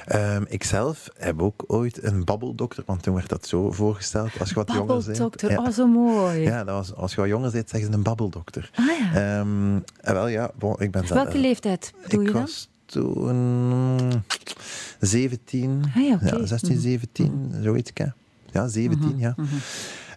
[0.05, 4.49] Ehm, ik zelf heb ook ooit een babbeldokter, want toen werd dat zo voorgesteld als
[4.49, 5.05] je wat jonger bent.
[5.05, 5.57] Babbeldokter, Ja.
[5.57, 6.39] oh zo mooi.
[6.41, 8.71] Ja, dat was, als je wat jonger bent, zeggen ze een babbeldochter.
[8.75, 9.39] Ah ja.
[9.39, 11.23] Ehm, en wel ja, bon, ik ben zelf...
[11.23, 12.47] Welke leeftijd doe je dan?
[13.01, 13.35] Toen
[13.95, 14.23] mm,
[14.99, 16.35] 17, Ah ja, oké.
[16.35, 17.91] ja, 16, 17, zoiets.
[17.93, 18.05] hè.
[18.51, 19.35] Ja, 17, ja.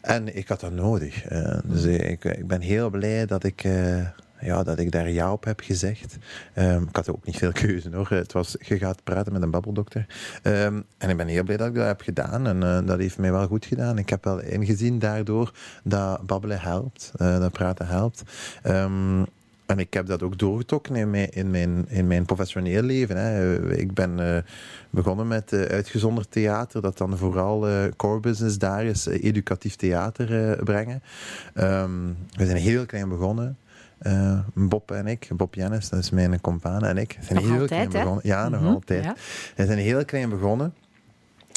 [0.02, 1.24] En ik had dat nodig.
[1.24, 4.06] eh, dus ik, ik ben heel blij dat ik, eh,
[4.40, 6.16] ja, dat ik daar ja op heb gezegd.
[6.54, 8.08] Ehm, ik had ook niet veel keuze hoor.
[8.10, 10.06] Het was, je gaat praten met een babbeldokter.
[10.42, 12.46] Ehm, en ik ben heel blij dat ik dat heb gedaan.
[12.46, 13.98] En eh, dat heeft mij wel goed gedaan.
[13.98, 15.52] Ik heb wel ingezien daardoor
[15.84, 17.12] dat babbelen helpt.
[17.16, 18.22] dat praten helpt.
[18.62, 19.22] Ehm,
[19.68, 23.16] en ik heb dat ook doorgetrokken in mijn, in mijn, in mijn professioneel leven.
[23.16, 23.60] Hè.
[23.76, 24.42] Ik ben eh,
[24.90, 30.56] begonnen met eh, uitgezonderd theater, dat dan vooral eh, core business daar is, educatief theater
[30.64, 31.02] brengen.
[31.54, 31.90] Ehm,
[32.36, 33.56] we zijn heel klein begonnen.
[34.54, 37.68] Bob en ik, Bob Jennis, dat is mijn compaan, en ik zijn Nog heel altijd,
[37.68, 37.98] klein hè?
[37.98, 38.26] begonnen.
[38.26, 39.04] Ja, nog Mhm, altijd.
[39.04, 39.14] ja.
[39.56, 40.74] We zijn heel klein begonnen.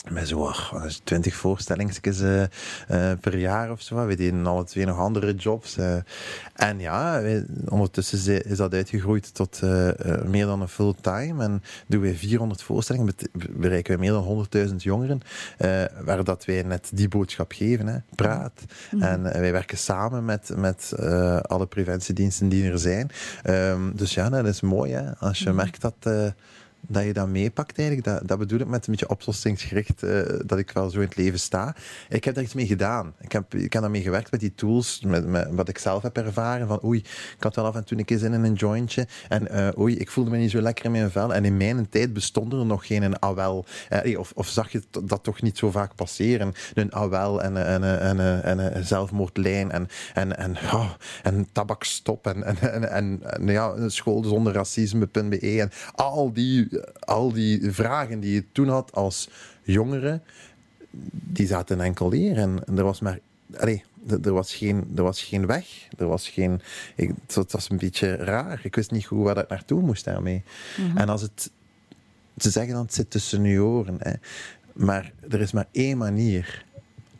[0.09, 4.05] Met zo ach, wat is het, 20 voorstellingsjes eh, eh, per jaar of zo.
[4.05, 5.77] We deden alle twee nog andere jobs.
[5.77, 5.95] eh.
[6.53, 7.21] en ja,
[7.69, 9.61] ondertussen is, dat uitgegroeid tot
[10.25, 11.43] meer dan een fulltime.
[11.43, 13.13] En doen wij 400 voorstellingen,
[13.49, 15.21] bereiken wij meer dan 100.000 jongeren.
[16.03, 17.87] waar dat wij net die boodschap geven.
[17.87, 17.97] Hè.
[18.15, 18.61] Praat.
[18.99, 20.93] En eh, wij werken samen met, met
[21.41, 23.09] alle preventiediensten die er zijn.
[23.43, 24.91] Ehm, dus ja, dat is mooi.
[24.93, 25.17] Hè.
[25.17, 26.33] Als je merkt dat...
[26.87, 28.07] dat je dat meepakt eigenlijk.
[28.07, 31.15] Dat, dat bedoel ik met een beetje oplossingsgericht, eh, dat ik wel zo in het
[31.17, 31.75] leven sta.
[32.09, 33.13] Ik heb daar iets mee gedaan.
[33.19, 36.17] Ik heb, ik heb daarmee gewerkt met die tools, met, met wat ik zelf heb
[36.17, 36.67] ervaren.
[36.67, 36.99] Van oei,
[37.37, 39.07] ik had wel af en toe een keer zin in een jointje.
[39.29, 41.33] En eh, oei, ik voelde me niet zo lekker in mijn vel.
[41.33, 43.65] En in mijn tijd bestond er nog geen een awel.
[43.89, 46.53] Eh, of, of zag je dat toch niet zo vaak passeren?
[46.73, 50.89] Een awel en, een- en, een- en, een- en een zelfmoordlijn en, en, en, oh,
[51.23, 57.33] en tabakstop en, en, en, en, en ja, school zonder racisme.be en al die, al
[57.33, 59.29] die vragen die je toen had als
[59.63, 60.21] jongere,
[61.11, 62.37] die zaten enkel hier.
[62.37, 63.19] En, en er was maar...
[63.57, 63.83] Allee,
[64.23, 65.87] er, was geen, er was geen weg.
[65.97, 66.61] Er was geen...
[66.95, 68.61] Ik, het, was een beetje raar.
[68.63, 70.43] Ik wist niet goed waar ik naartoe moest daarmee.
[70.95, 71.51] En als het...
[72.37, 73.95] Ze zeggen dan, het zit tussen je oren.
[73.99, 74.13] Hè.
[74.73, 76.65] Maar er is maar één manier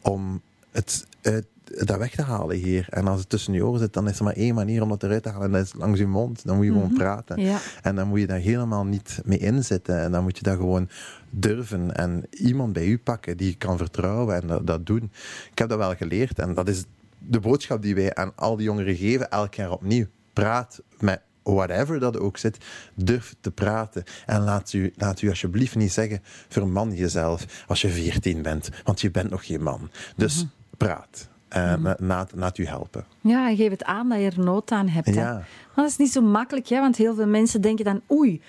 [0.02, 1.46] om het uit,
[1.78, 2.88] dat weg te halen hier.
[2.90, 5.04] En als het tussen je oren zit, dan is er maar één manier om dat
[5.04, 5.46] eruit te halen.
[5.46, 6.46] En dat is langs je mond.
[6.46, 7.42] Dan moet je gewoon praten.
[7.42, 7.60] Ja.
[7.82, 10.02] En dan moet je daar helemaal niet mee inzitten.
[10.02, 10.90] En dan moet je dat gewoon
[11.30, 11.96] durven.
[11.96, 15.12] En iemand bij u pakken die je kan vertrouwen en dat, dat doen.
[15.52, 16.40] Ik heb dat wel geleerd.
[16.40, 16.84] En dat is
[17.18, 20.06] de boodschap die wij aan al die jongeren geven, elk jaar opnieuw.
[20.34, 22.58] Praat met whatever dat ook zit,
[22.96, 24.04] durf te praten.
[24.26, 28.70] En laat u, laat u alsjeblieft niet zeggen, verman jezelf als je 14 bent.
[28.84, 29.90] Want je bent nog geen man.
[30.16, 30.46] Dus
[30.78, 31.30] praat.
[31.52, 33.06] En laat- laat, laat u helpen.
[33.22, 35.06] Ja, en geef het aan dat je er nood aan hebt.
[35.16, 35.22] Hè.
[35.22, 35.34] Ja.
[35.34, 36.80] Maar dat is niet zo makkelijk, hè?
[36.80, 38.42] want heel veel mensen denken dan oei,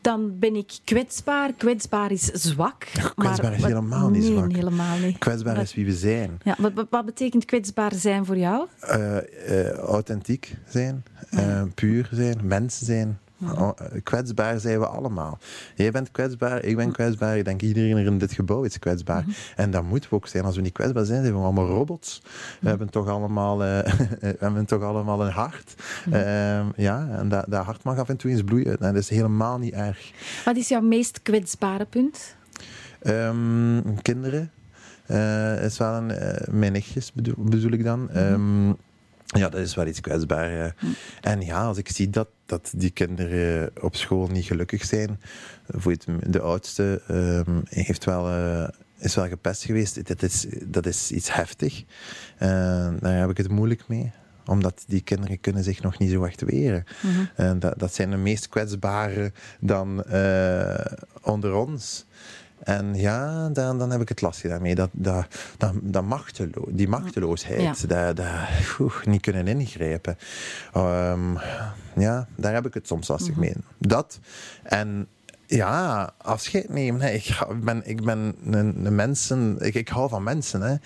[0.00, 1.52] dan ben ik kwetsbaar.
[1.52, 2.86] Kwetsbaar is zwak.
[3.16, 4.52] kwetsbaar is wat- helemaal niet nee, zwak.
[4.52, 5.18] helemaal niet.
[5.18, 6.38] Kwetsbaar Wat- is wie we zijn.
[6.42, 8.66] Ja, wat, wat- betekent kwetsbaar zijn voor jou?
[8.80, 9.16] eh,
[9.66, 13.18] eh, authentiek zijn, eh, puur zijn, mens zijn.
[13.42, 15.38] Oh, eh, kwetsbaar zijn we allemaal.
[15.74, 17.38] Jij bent kwetsbaar, ik ben kwetsbaar.
[17.38, 19.24] Ik denk iedereen er in dit gebouw is kwetsbaar.
[19.56, 20.44] En dat moeten we ook zijn.
[20.44, 22.22] Als we niet kwetsbaar zijn, zijn we allemaal robots.
[22.60, 25.74] We hebben toch allemaal, eh, we hebben toch allemaal een hart.
[26.10, 28.78] Ehm, ja, en dat, dat hart mag af en toe eens bloeien.
[28.80, 30.12] En dat is helemaal niet erg.
[30.44, 32.36] Wat is jouw meest kwetsbare punt?
[33.02, 34.50] Ehm, kinderen
[35.06, 36.12] eh, is wel een...
[36.50, 38.10] mijn nichtjes bedoel, bedoel ik dan.
[38.10, 38.72] Ehm,
[39.36, 40.60] ja, dat is wel iets kwetsbaar.
[40.60, 40.70] eh.
[41.20, 45.20] En ja, als ik zie dat, dat die kinderen op school niet gelukkig zijn...
[46.26, 48.28] De oudste ehm, heeft wel...
[48.28, 50.06] eh, is wel gepest geweest.
[50.06, 51.84] Dat is, dat is iets heftig.
[52.38, 52.48] Eh,
[53.00, 54.12] daar heb ik het moeilijk mee
[54.46, 56.84] omdat die kinderen kunnen zich nog niet zo echt weren.
[57.34, 60.84] En dat, dat zijn de meest kwetsbare dan eh,
[61.22, 62.06] onder ons.
[62.68, 64.74] En ja, dan, dan heb ik het lastig daarmee.
[64.74, 65.26] Dat, dat,
[65.56, 68.26] dat, dat machtelo die machteloosheid, dat, dat,
[69.04, 70.18] niet kunnen ingrijpen.
[70.72, 71.34] Ehm,
[71.96, 73.54] ja, daar heb ik het soms lastig mee.
[73.78, 74.20] Dat.
[74.62, 75.08] En
[75.56, 77.00] ja, afscheid nemen.
[77.00, 77.10] Hè.
[77.10, 79.56] Ik, ben, ik ben een, een mensen...
[79.60, 80.60] Ik, ik hou van mensen.
[80.60, 80.76] Hè.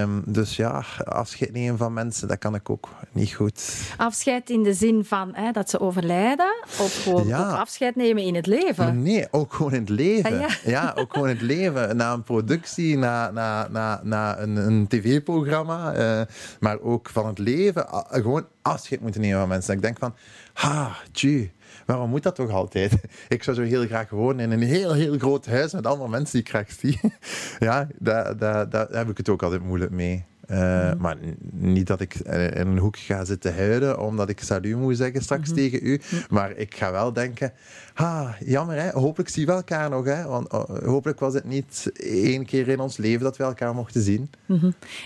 [0.00, 3.80] Ehm, dus ja, afscheid nemen van mensen, dat kan ik ook niet goed.
[3.96, 7.38] Afscheid in de zin van hè, dat ze overlijden, of gewoon Ja.
[7.50, 9.02] ook afscheid nemen in het leven.
[9.02, 10.32] nee, ook gewoon in het leven.
[10.32, 10.48] Ah, ja.
[10.70, 10.92] ja.
[10.96, 11.96] ook gewoon in het leven.
[11.96, 16.20] Na een productie, na, na, na, na een, een tv-programma, eh,
[16.60, 17.86] maar ook van het leven.
[18.10, 19.74] Gewoon afscheid moeten nemen van mensen.
[19.74, 20.14] Ik denk van,
[20.52, 21.50] ha, tju,
[21.86, 22.92] waarom moet dat toch altijd?
[23.28, 26.32] Ik zou zo heel graag wonen in een heel, heel groot huis met allemaal mensen
[26.32, 27.00] die ik graag zie.
[27.58, 30.24] Ja, daar, daar, daar heb ik het ook altijd moeilijk mee.
[30.46, 34.76] Eh, Maar n- niet dat ik in een hoek ga zitten huilen omdat ik salut
[34.76, 36.00] moet zeggen straks tegen u.
[36.30, 37.52] Maar ik ga wel denken,
[37.94, 40.04] ah, jammer hè, hopelijk zien we elkaar nog.
[40.04, 40.24] Hè?
[40.24, 44.02] Want oh, hopelijk was het niet één keer in ons leven dat we elkaar mochten
[44.02, 44.30] zien.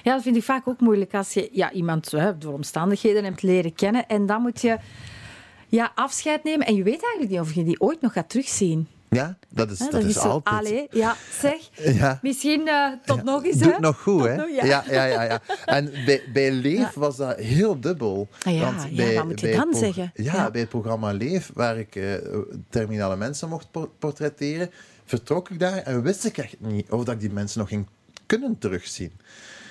[0.02, 3.42] Ja, dat vind ik vaak ook moeilijk als je ja, iemand hè, door omstandigheden hebt
[3.42, 4.76] leren kennen en dan moet je
[5.70, 8.88] ja, afscheid nemen en je weet eigenlijk niet of je die ooit nog gaat terugzien.
[9.08, 10.56] Ja, dat is, dat is, zo, altijd.
[10.56, 11.56] allee, ja, zeg.
[12.00, 12.18] Ja.
[12.22, 13.72] Misschien eh, tot nog eens, Doe hè?
[13.72, 14.36] het nog goed, hè?
[14.36, 14.64] nog, ja.
[14.64, 14.84] ja.
[14.90, 18.28] Ja, ja, En bij, bij Leef was dat heel dubbel.
[18.42, 20.10] Ah ja, Want ja, bij, wat moet je dan zeggen?
[20.14, 22.14] Ja, bij het programma Leef, waar ik eh,
[22.68, 24.70] terminale mensen mocht por- portretteren,
[25.04, 27.86] vertrok ik daar en wist ik echt niet of dat ik die mensen nog ging
[28.26, 29.12] kunnen terugzien.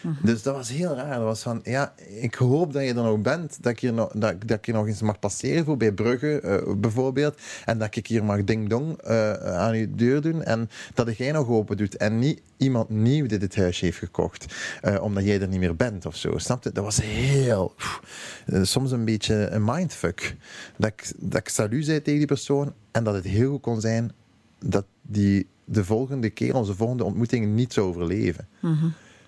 [0.01, 0.25] Mhm.
[0.25, 1.15] Dus dat was heel raar.
[1.15, 4.11] Dat was van, ja, ik hoop dat je er nog bent, dat ik hier nog,
[4.11, 7.95] dat, dat ik hier nog eens mag passeren voor bij Brugge eh, bijvoorbeeld, en dat
[7.95, 11.97] ik hier mag ding-dong eh, aan je deur doen en dat jij nog open doet
[11.97, 15.75] en niet iemand nieuw die dit huisje heeft gekocht, eh, omdat jij er niet meer
[15.75, 16.37] bent of zo.
[16.37, 16.71] Snap je?
[16.71, 18.01] Dat was heel, pff,
[18.61, 20.35] soms een beetje een mindfuck.
[20.77, 23.81] Dat ik, dat ik salu zei tegen die persoon en dat het heel goed kon
[23.81, 24.11] zijn
[24.59, 28.47] dat die de volgende keer, onze volgende ontmoeting, niet zou overleven.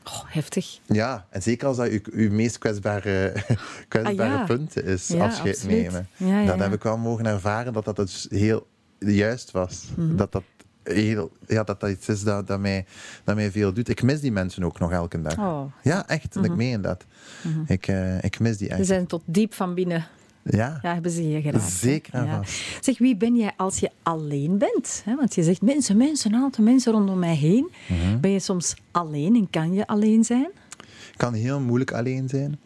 [0.07, 0.79] Oh, heftig.
[0.85, 3.33] Ja, en zeker als dat uw, uw meest kwetsbare,
[3.87, 4.45] kwetsbare Ah, ja.
[4.45, 5.81] punt is, Ja, afscheid absoluut.
[5.83, 6.07] nemen.
[6.17, 6.61] Ja, ja, dat ja.
[6.63, 8.67] heb ik wel mogen ervaren, dat dat dus heel
[8.99, 9.83] juist was.
[9.95, 10.15] Mhm.
[10.15, 10.43] Dat dat
[10.83, 12.85] heel, ja, dat dat iets is dat, dat, mij,
[13.23, 13.89] dat mij veel doet.
[13.89, 15.37] Ik mis die mensen ook nog elke dag.
[15.37, 15.63] Oh.
[15.83, 16.35] Ja, echt.
[16.35, 17.05] Ik meen dat.
[17.67, 18.85] ik, eh, ik mis die Ze echt.
[18.87, 20.07] zijn tot diep van binnen.
[20.43, 21.71] Ja, Ja, hebben ze je geraakt.
[21.71, 22.37] Zeker Ja.
[22.37, 22.61] vast.
[22.83, 25.03] Zeg, wie ben jij als je alleen bent?
[25.17, 27.71] Want je zegt mensen, mensen, een aantal mensen rondom mij heen.
[27.87, 28.19] Mhm.
[28.19, 30.49] Ben je soms alleen en kan je alleen zijn?
[31.17, 32.59] kan heel moeilijk alleen zijn.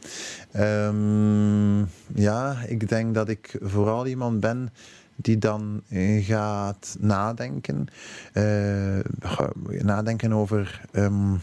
[0.51, 1.80] Ehm,
[2.21, 4.69] ja, ik denk dat ik vooral iemand ben
[5.15, 7.88] die dan eh, gaat nadenken.
[8.34, 8.99] Eh,
[9.82, 11.36] nadenken over, ehm,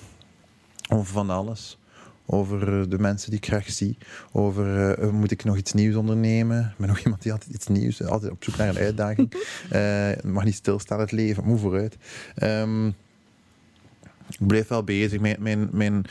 [0.88, 1.78] over van alles.
[2.26, 3.98] Over eh, de mensen die ik graag zie.
[4.32, 6.60] Over eh, moet ik nog iets nieuws ondernemen.
[6.60, 9.32] Ik ben nog iemand die altijd iets nieuws, altijd op zoek naar een uitdaging.
[9.70, 11.96] Eh, het mag niet stilstaan het leven, moet vooruit.
[12.34, 12.86] Ehm,
[14.28, 15.20] ik bleef wel bezig.
[15.20, 16.04] Mijn, mijn, mijn,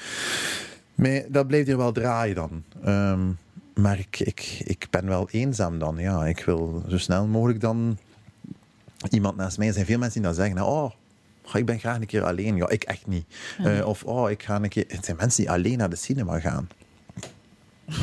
[0.95, 2.63] mijn, dat bleef hier wel draaien dan.
[2.83, 3.29] Ehm,
[3.75, 5.97] maar ik, ik, ik ben wel eenzaam dan.
[5.97, 7.97] Ja, ik wil zo snel mogelijk dan
[9.09, 9.67] iemand naast mij.
[9.67, 10.91] Er zijn veel mensen die dan zeggen: Oh,
[11.55, 12.55] ik ben graag een keer alleen.
[12.55, 13.25] Ja, ik echt niet.
[13.63, 14.85] Eh, of oh, ik ga een keer.
[14.87, 16.67] Het zijn mensen die alleen naar de cinema gaan.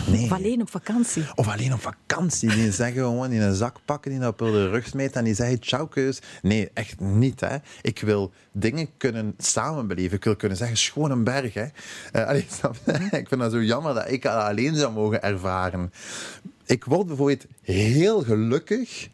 [0.06, 0.24] Nee.
[0.24, 1.24] Of alleen op vakantie?
[1.34, 2.54] Of alleen op vakantie.
[2.54, 5.34] Die zeggen gewoon in een zak pakken, die dat op de rug smijten en die
[5.34, 6.20] zeggen ciao keus.
[6.42, 7.40] Nee, echt niet.
[7.40, 7.56] Hè.
[7.82, 10.16] Ik wil dingen kunnen samenbeleven.
[10.16, 11.54] Ik wil kunnen zeggen, schoon een berg.
[11.54, 11.66] Hè.
[12.12, 12.46] Eh, allee,
[13.22, 15.92] ik vind dat zo jammer dat ik dat alleen zou mogen ervaren.
[16.68, 19.08] Ik word bijvoorbeeld heel gelukkig,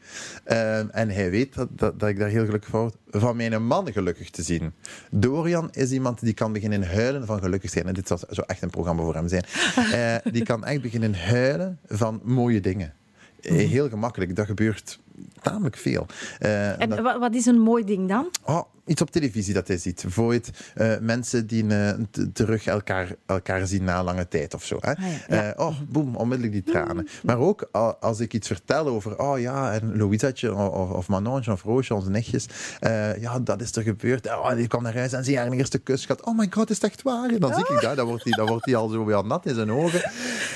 [0.44, 3.66] eh, en hij weet dat, dat, dat ik daar heel gelukkig van word, van mijn
[3.66, 4.72] man gelukkig te zien.
[5.10, 7.86] Dorian is iemand die kan beginnen huilen van gelukkig zijn.
[7.86, 9.44] En dit zou zo echt een programma voor hem zijn.
[9.92, 12.92] Eh, die kan echt beginnen huilen van mooie dingen.
[13.40, 14.36] Eh, Heel gemakkelijk.
[14.36, 14.98] Dat gebeurt
[15.42, 16.06] tamelijk veel.
[16.38, 18.28] Eh, En dat- wat is een mooi ding dan?
[18.42, 20.02] Oh, iets op televisie dat hij ziet.
[20.02, 21.66] Bijvoorbeeld eh, mensen die
[22.10, 24.76] t- terug elkaar, elkaar zien na lange tijd of zo.
[24.80, 24.90] Hè?
[24.92, 25.52] Ah ja, ja.
[25.52, 27.08] Eh, oh, boem, onmiddellijk die tranen.
[27.22, 27.68] Maar ook
[28.00, 32.10] als ik iets vertel over, oh ja, en Louisatje of, of Manonje of Roosje, onze
[32.10, 32.46] nichtjes.
[32.80, 34.26] eh, ja, dat is er gebeurd.
[34.26, 36.24] Oh, die kwam naar huis en ze haar eerste kus gehad.
[36.26, 37.30] Oh my god, is het echt waar?
[37.30, 39.46] En dan zie ik dat, dan wordt hij dan wordt hij al zo weer nat
[39.46, 40.10] in zijn ogen.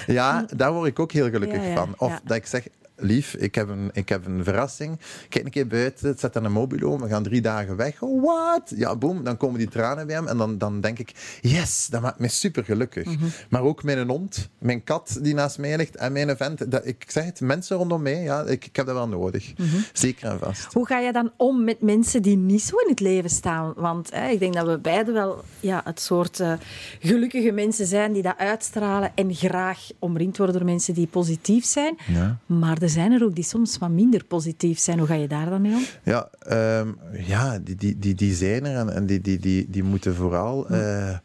[0.06, 1.94] Ja, daar word ik ook heel gelukkig Ja, van.
[1.96, 2.66] Of dat ik zeg,
[2.99, 4.99] lief, ik heb, een, ik heb een verrassing.
[5.28, 8.03] Kijk een keer buiten, zet dan een mobilo, we gaan drie dagen weg.
[8.03, 8.72] Oh, wat?
[8.76, 10.26] Ja, boem, dan komen die tranen bij hem.
[10.26, 13.05] En dan, dan denk ik, yes, dat maakt me super gelukkig.
[13.05, 13.24] Mhm.
[13.51, 16.70] Maar ook mijn hond, mijn kat die naast mij ligt en mijn vent.
[16.70, 19.53] Dat, ik zeg het, mensen rondom mij, ja, ik, ik heb dat wel nodig.
[19.57, 19.76] Mhm.
[19.92, 20.72] Zeker en vast.
[20.72, 23.72] Hoe ga je dan om met mensen die niet zo in het leven staan?
[23.76, 26.53] Want hè, ik denk dat we beiden wel ja, het soort eh,
[27.01, 31.96] gelukkige mensen zijn die dat uitstralen en graag omringd worden door mensen die positief zijn.
[32.07, 32.38] Ja.
[32.46, 34.99] Maar er zijn er ook die soms wat minder positief zijn.
[34.99, 35.84] Hoe ga je daar dan mee om?
[36.05, 39.82] Ja, ehm, ja die, die, die, die zijn er en, en die, die, die, die
[39.82, 41.16] moeten vooral, eh,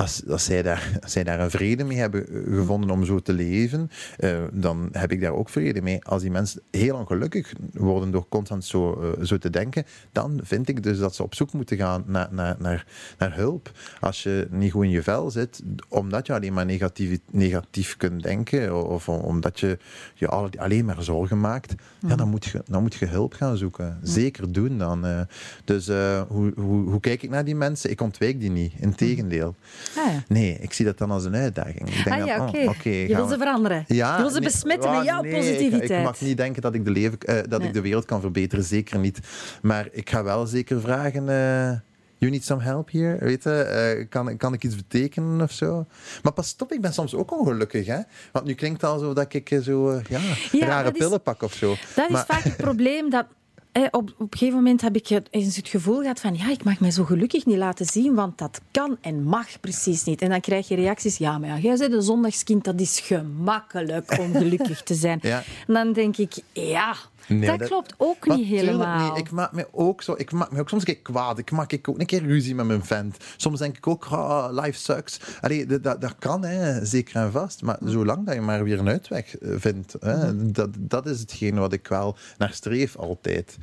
[0.00, 3.32] als, als, zij daar, als zij daar een vrede mee hebben gevonden om zo te
[3.32, 6.04] leven, eh, dan heb ik daar ook vrede mee.
[6.04, 10.68] Als die mensen heel ongelukkig worden door constant zo, eh, zo te denken, dan vind
[10.68, 12.86] ik dus dat ze op zoek moeten gaan naar, naar, naar,
[13.18, 13.70] naar hulp.
[14.00, 18.22] Als je niet goed in je vel zit, omdat je alleen maar negatief, negatief kunt
[18.22, 19.78] denken, of omdat je
[20.14, 21.74] je alle- alleen maar zorgen maakt,
[22.06, 23.98] ja, dan, moet je, dan moet je hulp gaan zoeken.
[24.02, 25.06] Zeker doen dan.
[25.06, 25.20] eh.
[25.64, 25.86] Dus
[26.28, 27.90] hoe, hoe, hoe kijk ik naar die mensen?
[27.90, 28.72] Ik ontwijk die niet.
[28.80, 29.54] Integendeel.
[29.96, 30.22] Ah, ja.
[30.28, 31.88] Nee, ik zie dat dan als een uitdaging.
[31.88, 33.84] Ik denk Ah ja, oh, oké, je wil ze veranderen.
[33.86, 35.90] ja, je wil ze nee, besmetten ah, met jouw nee, positiviteit.
[35.90, 37.68] Ik, mag niet denken dat ik de, leven, eh, dat Nee.
[37.68, 39.18] ik de wereld kan verbeteren, zeker niet.
[39.62, 41.28] Maar ik ga wel zeker vragen.
[41.28, 41.78] eh
[42.18, 43.16] you need some help here?
[43.24, 45.86] Weet je, eh, kan, kan ik iets betekenen of zo?
[46.22, 47.86] Maar pas op, ik ben soms ook ongelukkig.
[47.86, 47.98] Hè?
[48.32, 50.20] Want nu klinkt het al zo dat ik zo ja,
[50.52, 51.74] Ja, rare is- pillen pak of zo.
[51.96, 53.10] Dat maar, is vaak het probleem.
[53.10, 53.26] Dat,
[53.72, 56.64] op, op een gegeven moment heb ik het, eens het gevoel gehad van ja, ik
[56.64, 60.22] mag mij zo gelukkig niet laten zien, want dat kan en mag precies niet.
[60.22, 64.18] En dan krijg je reacties, ja, maar ja, jij bent een zondagskind, dat is gemakkelijk
[64.18, 65.18] om gelukkig te zijn.
[65.30, 65.42] Ja.
[65.66, 66.96] En dan denk ik, ja,
[67.28, 69.08] Nee, dat, klopt ook niet helemaal.
[69.08, 69.18] niet.
[69.18, 71.38] Ik maak me ook zo, ik maak me ook soms een keer kwaad.
[71.38, 73.16] Ik maak ik ook een keer ruzie met mijn vent.
[73.36, 75.20] Soms denk ik ook, ah, life sucks.
[75.40, 77.62] Allee, dat, dat, kan, hè, zeker en vast.
[77.62, 80.52] Maar zolang dat je maar weer een uitweg eh, vindt, hè, Mhm.
[80.52, 83.58] dat, dat is hetgeen wat ik wel naar streef altijd.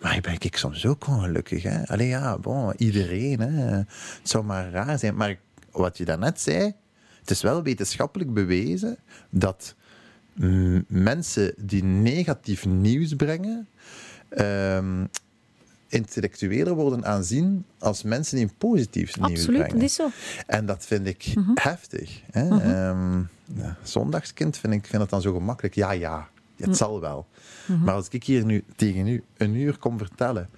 [0.00, 1.62] Maar ik ben ik soms ook ongelukkig.
[1.62, 1.86] Hè.
[1.86, 3.40] Allee, ja, bon, iedereen.
[3.40, 3.76] Hè.
[3.76, 3.86] Het
[4.22, 5.14] zou maar raar zijn.
[5.16, 5.38] Maar
[5.72, 6.72] wat je daarnet zei,
[7.20, 8.98] het is wel wetenschappelijk bewezen
[9.30, 9.74] dat
[10.88, 13.68] mensen die negatief nieuws brengen,
[15.88, 19.74] intellectueler worden aanzien als mensen die positief nieuws Absoluut, brengen.
[19.78, 20.08] dat is zo.
[20.46, 21.50] En dat vind ik Mhm.
[21.54, 22.20] heftig.
[22.30, 22.48] Hè?
[22.48, 23.18] Ehm,
[23.54, 25.74] ja, zondagskind vind ik vind dat dan zo gemakkelijk.
[25.74, 26.28] Ja, ja,
[26.58, 27.26] het zal wel.
[27.66, 27.84] Mhm.
[27.84, 30.48] Maar als ik hier nu tegen u een uur kom vertellen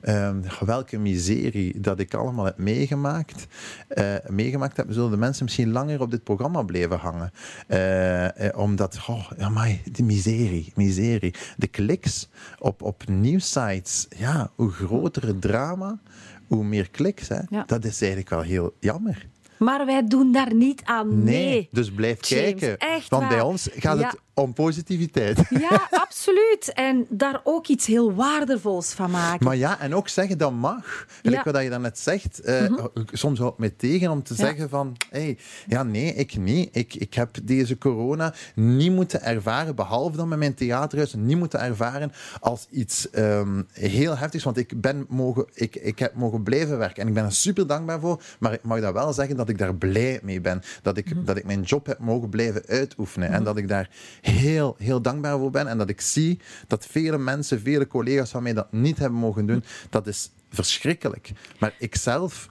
[0.00, 3.46] ehm, welke miserie dat ik allemaal heb meegemaakt,
[3.88, 7.32] eh, meegemaakt heb, zullen de mensen misschien langer op dit programma blijven hangen.
[7.66, 11.34] Eh, eh, omdat, oh, amai, die miserie, miserie.
[11.56, 15.98] De kliks op, op nieuwsites, ja, hoe groter het drama,
[16.46, 17.28] hoe meer kliks.
[17.28, 17.40] Hè?
[17.50, 17.64] Ja.
[17.66, 19.28] Dat is eigenlijk wel heel jammer.
[19.58, 21.68] Maar wij doen daar niet aan mee.
[21.70, 23.04] Dus blijf James, kijken.
[23.08, 24.06] Want bij ons gaat Ja.
[24.06, 25.38] het om positiviteit.
[25.50, 26.72] Ja, absoluut.
[26.74, 29.46] En daar ook iets heel waardevols van maken.
[29.46, 31.06] Maar ja, en ook zeggen dat mag.
[31.22, 31.52] Gelijk Ja.
[31.52, 32.72] wat je daarnet zegt, eh,
[33.12, 34.44] soms houdt mij tegen om te Ja.
[34.44, 36.68] zeggen van, hey, ja nee, ik niet.
[36.76, 41.60] Ik, ik heb deze corona niet moeten ervaren, behalve dan met mijn theaterhuis, niet moeten
[41.60, 44.44] ervaren als iets ehm, heel heftigs.
[44.44, 47.66] Want ik, ben mogen, ik, ik heb mogen blijven werken en ik ben er super
[47.66, 48.22] dankbaar voor.
[48.38, 50.62] Maar ik mag dat wel zeggen dat ik daar blij mee ben.
[50.82, 53.28] Dat ik, dat ik mijn job heb mogen blijven uitoefenen.
[53.30, 53.90] En dat ik daar
[54.20, 55.66] heel, heel dankbaar voor ben.
[55.66, 59.46] En dat ik zie dat vele mensen, vele collega's van mij dat niet hebben mogen
[59.46, 59.64] doen.
[59.90, 61.32] Dat is verschrikkelijk.
[61.58, 62.48] Maar ik zelf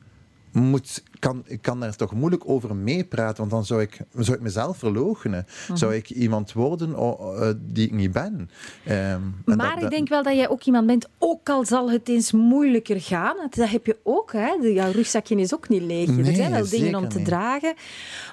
[0.52, 4.44] moet, kan, ik kan daar toch moeilijk over meepraten, want dan zou ik, zou ik
[4.44, 5.46] mezelf verloochenen.
[5.74, 8.50] Zou ik iemand worden oh, eh, die ik niet ben.
[8.86, 11.92] Ehm, Maar dat- ik dat- denk wel dat jij ook iemand bent, ook al zal
[11.92, 13.36] het eens moeilijker gaan.
[13.50, 14.32] Dat- heb je ook.
[14.32, 14.58] Hè?
[14.62, 16.08] De- Jouw rugzakje is ook niet leeg.
[16.18, 17.26] er zijn wel dingen om te niet.
[17.26, 17.74] dragen.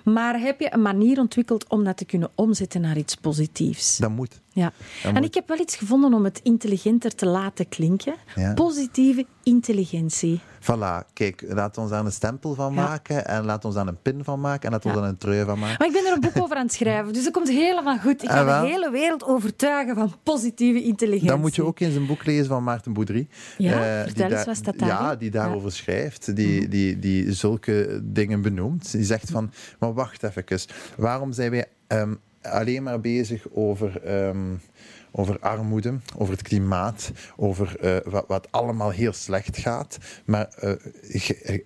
[0.04, 3.96] Maar heb je een manier ontwikkeld om dat te kunnen omzetten naar iets positiefs?
[3.96, 4.40] dat moet.
[4.52, 4.72] Ja.
[5.02, 5.24] Dat En moet.
[5.24, 8.14] ik heb wel iets gevonden om het intelligenter te laten klinken.
[8.34, 8.54] Ja.
[8.54, 10.40] Positieve intelligentie.
[10.60, 12.82] Voilà, kijk, laat ons daar een stempel van Ja.
[12.88, 15.00] maken en laat ons daar een pin van maken en laat ons Ja.
[15.00, 15.76] daar een trui van maken.
[15.78, 18.22] Maar ik ben er een boek over aan het schrijven, dus dat komt helemaal goed.
[18.22, 18.60] Ik ga Ah, wel.
[18.62, 21.28] de hele wereld overtuigen van positieve intelligentie.
[21.30, 23.28] Dan moet je ook eens een boek lezen van Maarten Boudry.
[23.58, 24.98] Ja, eh, vertel die eens, daar- wat staat daarin?
[24.98, 26.36] Ja, die daarover schrijft.
[26.36, 28.92] Die, die, die zulke dingen benoemt.
[28.92, 30.44] Die zegt van, maar wacht even.
[30.96, 34.02] Waarom zijn wij ehm, alleen maar bezig over...
[34.04, 34.38] ehm,
[35.18, 39.98] over armoede, over het klimaat, over eh, wat, wat allemaal heel slecht gaat.
[40.24, 41.58] Maar eh,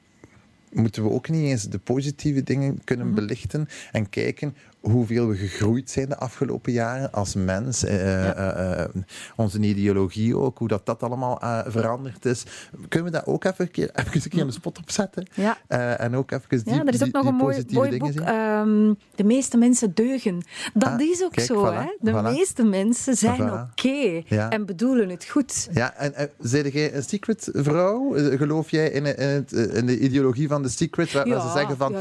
[0.72, 3.14] moeten we ook niet eens de positieve dingen kunnen Mhm.
[3.14, 7.84] belichten en kijken hoeveel we gegroeid zijn de afgelopen jaren als mens.
[7.84, 8.34] eh, Ja.
[8.34, 8.88] eh, eh,
[9.36, 12.44] onze ideologie ook, hoe dat, dat allemaal veranderd is.
[12.88, 15.26] Kunnen we dat ook even een keer, even een, keer een spot op zetten?
[15.34, 15.58] Ja.
[15.98, 18.18] En ook even die, Ja, er is die- ook nog een mooi, mooi dingen boek.
[18.18, 18.26] zien?
[18.26, 20.40] ehm, de meeste mensen deugen.
[20.74, 21.66] Dat Ah, is ook kijk, zo.
[21.70, 21.96] voilà, hè?
[22.00, 22.22] De voilà.
[22.22, 23.70] meeste mensen zijn Voilà.
[23.70, 24.50] oké Ja.
[24.50, 25.68] en bedoelen het goed.
[25.72, 28.12] Ja, en uh, zeg jij een secret vrouw?
[28.36, 31.12] Geloof jij in, in, het, in de ideologie van de secret?
[31.12, 31.94] Waar, ze zeggen van.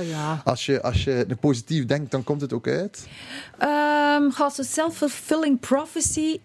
[0.43, 2.67] Als, je, als je positief denkt, dan komt het ook
[3.57, 6.39] Ehm als een self-fulfilling prophecy.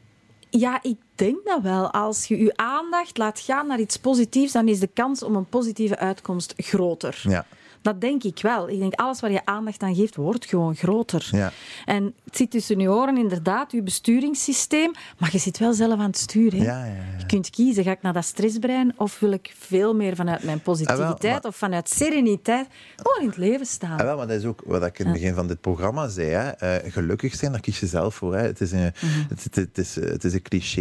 [0.50, 1.90] Ja, ik denk dat wel.
[1.90, 5.48] Als je je aandacht laat gaan naar iets positiefs, dan is de kans om een
[5.48, 7.20] positieve uitkomst groter.
[7.22, 7.46] Ja.
[7.84, 8.68] Dat denk ik wel.
[8.68, 11.28] Ik denk alles waar je aandacht aan geeft, wordt gewoon groter.
[11.30, 11.52] Ja.
[11.84, 15.98] En het zit tussen je oren inderdaad, je besturingssysteem, maar je zit wel zelf aan
[16.06, 16.62] het sturen.
[16.62, 16.84] Ja.
[17.18, 20.60] Je kunt kiezen, ga ik naar dat stressbrein of wil ik veel meer vanuit mijn
[20.60, 22.66] positiviteit Ah, wel, maar- of vanuit sereniteit
[22.96, 23.98] gewoon in het leven staan.
[23.98, 26.28] Ah, wel, maar dat is ook wat ik in het begin van dit programma zei.
[26.28, 26.48] Hè.
[26.50, 28.34] Eh, gelukkig zijn, daar kies je zelf voor.
[28.36, 28.42] Hè.
[28.46, 29.22] Het, is een, Mhm.
[29.28, 30.80] het, het, het is, het is een cliché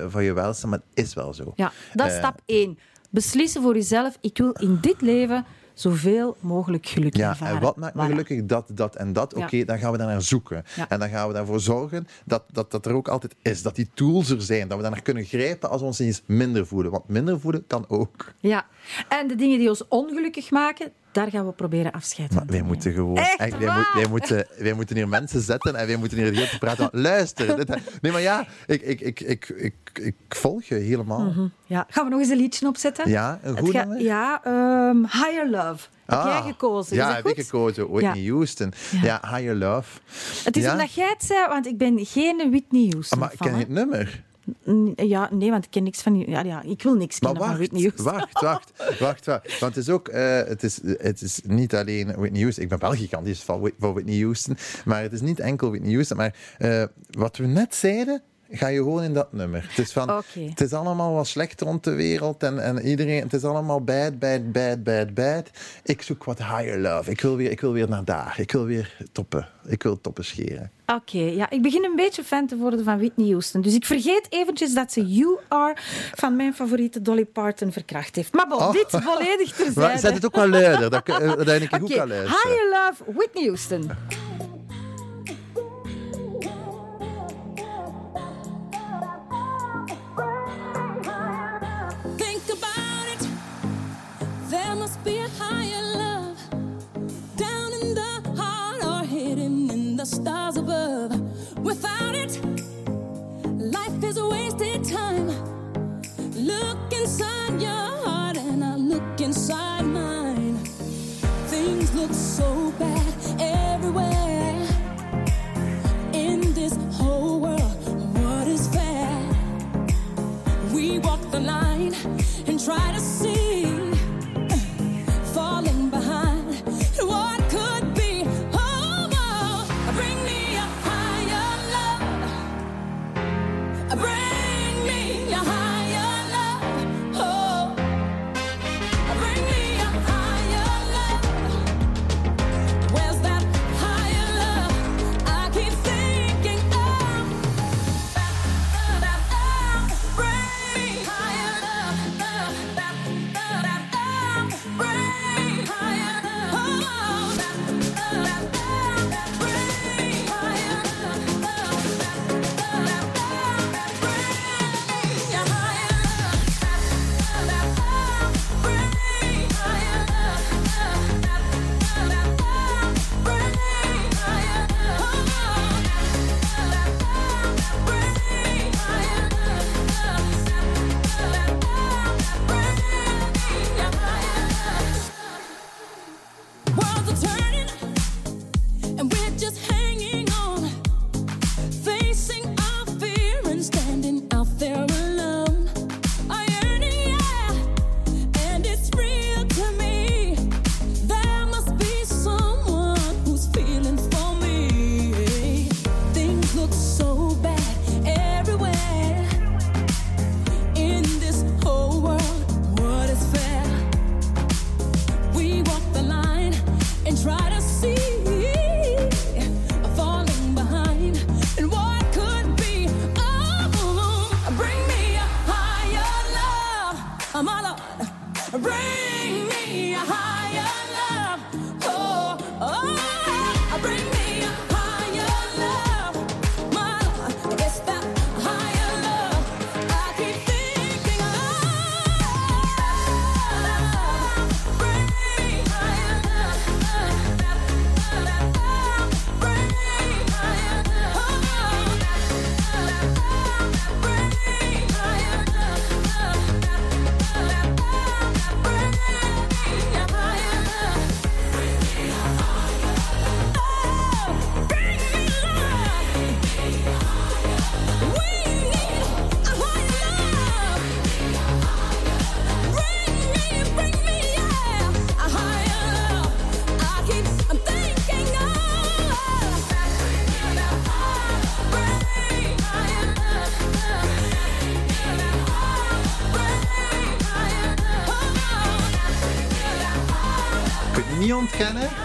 [0.00, 1.52] eh, van je welstand, maar het is wel zo.
[1.56, 2.78] Ja, dat is Eh, stap één.
[3.10, 5.44] Beslissen voor jezelf, ik wil in dit leven
[5.74, 7.54] zoveel mogelijk geluk Ja, ervaren.
[7.56, 8.06] en wat maakt me Voilà.
[8.06, 8.44] gelukkig?
[8.44, 9.34] Dat, dat en dat.
[9.36, 9.44] Ja.
[9.44, 10.64] Oké, dan gaan we daar naar zoeken.
[10.76, 10.88] Ja.
[10.88, 13.62] En dan gaan we daarvoor zorgen dat, dat dat er ook altijd is.
[13.62, 14.68] Dat die tools er zijn.
[14.68, 16.90] Dat we daar naar kunnen grijpen als we ons eens minder voelen.
[16.90, 18.32] Want minder voelen kan ook.
[18.40, 18.66] Ja,
[19.08, 22.62] en de dingen die ons ongelukkig maken, daar gaan we proberen afscheid van te wij
[22.62, 23.16] moeten gewoon...
[23.16, 23.76] Echt wij, waar?
[23.76, 26.88] moet- wij, moeten, wij moeten hier mensen zetten en wij moeten hier heel te praten.
[26.92, 27.56] Luister.
[27.56, 27.68] Dit,
[28.00, 31.32] nee, maar ja, ik, ik, ik, ik, ik, ik volg je helemaal.
[31.66, 31.86] Ja.
[31.88, 33.10] Gaan we nog eens een liedje opzetten?
[33.10, 33.94] Ja, een goed ga-?
[33.98, 35.88] Ja, ehm, Higher Love.
[36.06, 36.96] Heb Ah, jij gekozen?
[36.96, 37.38] Ja, is dat heb goed?
[37.38, 37.90] ik gekozen.
[37.90, 38.72] Whitney Houston.
[39.02, 39.20] Ja.
[39.36, 39.98] Higher Love.
[40.44, 40.72] Het is Ja?
[40.72, 43.62] omdat jij het zei, want ik ben geen Whitney Houston Ah, maar fan, ken je
[43.64, 44.22] het nummer?
[44.96, 46.18] Ja, nee, want ik ken niks van...
[46.18, 48.04] Ja, ja, ik wil niks Maar kennen van wacht, Whitney Houston.
[48.04, 49.58] wacht, wacht, wacht, wacht.
[49.60, 52.62] Want het is ook, eh, het, is, het is niet alleen Whitney Houston.
[52.62, 54.56] Ik ben wel gigantisch van, van Whitney Houston.
[54.84, 56.16] Maar het is niet enkel Whitney Houston.
[56.16, 58.22] Maar eh, wat we net zeiden,
[58.52, 59.66] ga je gewoon in dat nummer.
[59.68, 63.32] Het is, van, het is allemaal wat slecht rond de wereld en, en iedereen, het
[63.32, 65.50] is allemaal bad, bad, bad, bad, bad.
[65.84, 67.10] Ik zoek wat higher love.
[67.10, 68.34] Ik wil weer, ik wil weer naar daar.
[68.38, 69.48] Ik wil weer toppen.
[69.66, 70.70] Ik wil toppen scheren.
[70.86, 73.60] Oké, ja, ik begin een beetje fan te worden van Whitney Houston.
[73.60, 75.76] Dus ik vergeet eventjes dat ze You Are
[76.14, 78.32] van mijn favoriete Dolly Parton verkracht heeft.
[78.32, 78.72] Maar bon, Oh.
[78.72, 79.98] dit volledig Maar terzijde.
[79.98, 80.90] zet het ook wel luider.
[80.90, 82.24] Dat, dat ik ook kan luisteren.
[82.26, 83.90] Higher Love, Whitney Houston.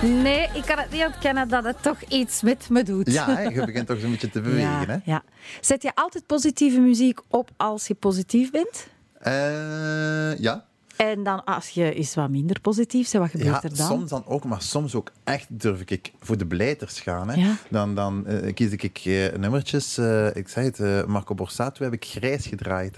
[0.07, 3.11] Nee, ik kan het niet ontkennen dat het toch iets met me doet.
[3.11, 4.69] Ja, hè, je begint toch zo'n beetje te bewegen.
[4.69, 4.97] ja, Hè?
[5.03, 5.23] ja.
[5.61, 8.87] Zet je altijd positieve muziek op als je positief bent?
[9.19, 10.65] Eh, ja.
[10.97, 13.87] En dan als je eens wat minder positief bent, wat gebeurt Ja, er dan?
[13.87, 17.29] soms dan ook, maar soms ook echt durf ik voor de blijters gaan.
[17.29, 17.35] Hè.
[17.41, 17.55] Ja.
[17.69, 19.97] Dan, dan eh, kies ik eh, nummertjes.
[19.97, 22.95] eh, ik zei het, Marco Borsato heb ik grijs gedraaid.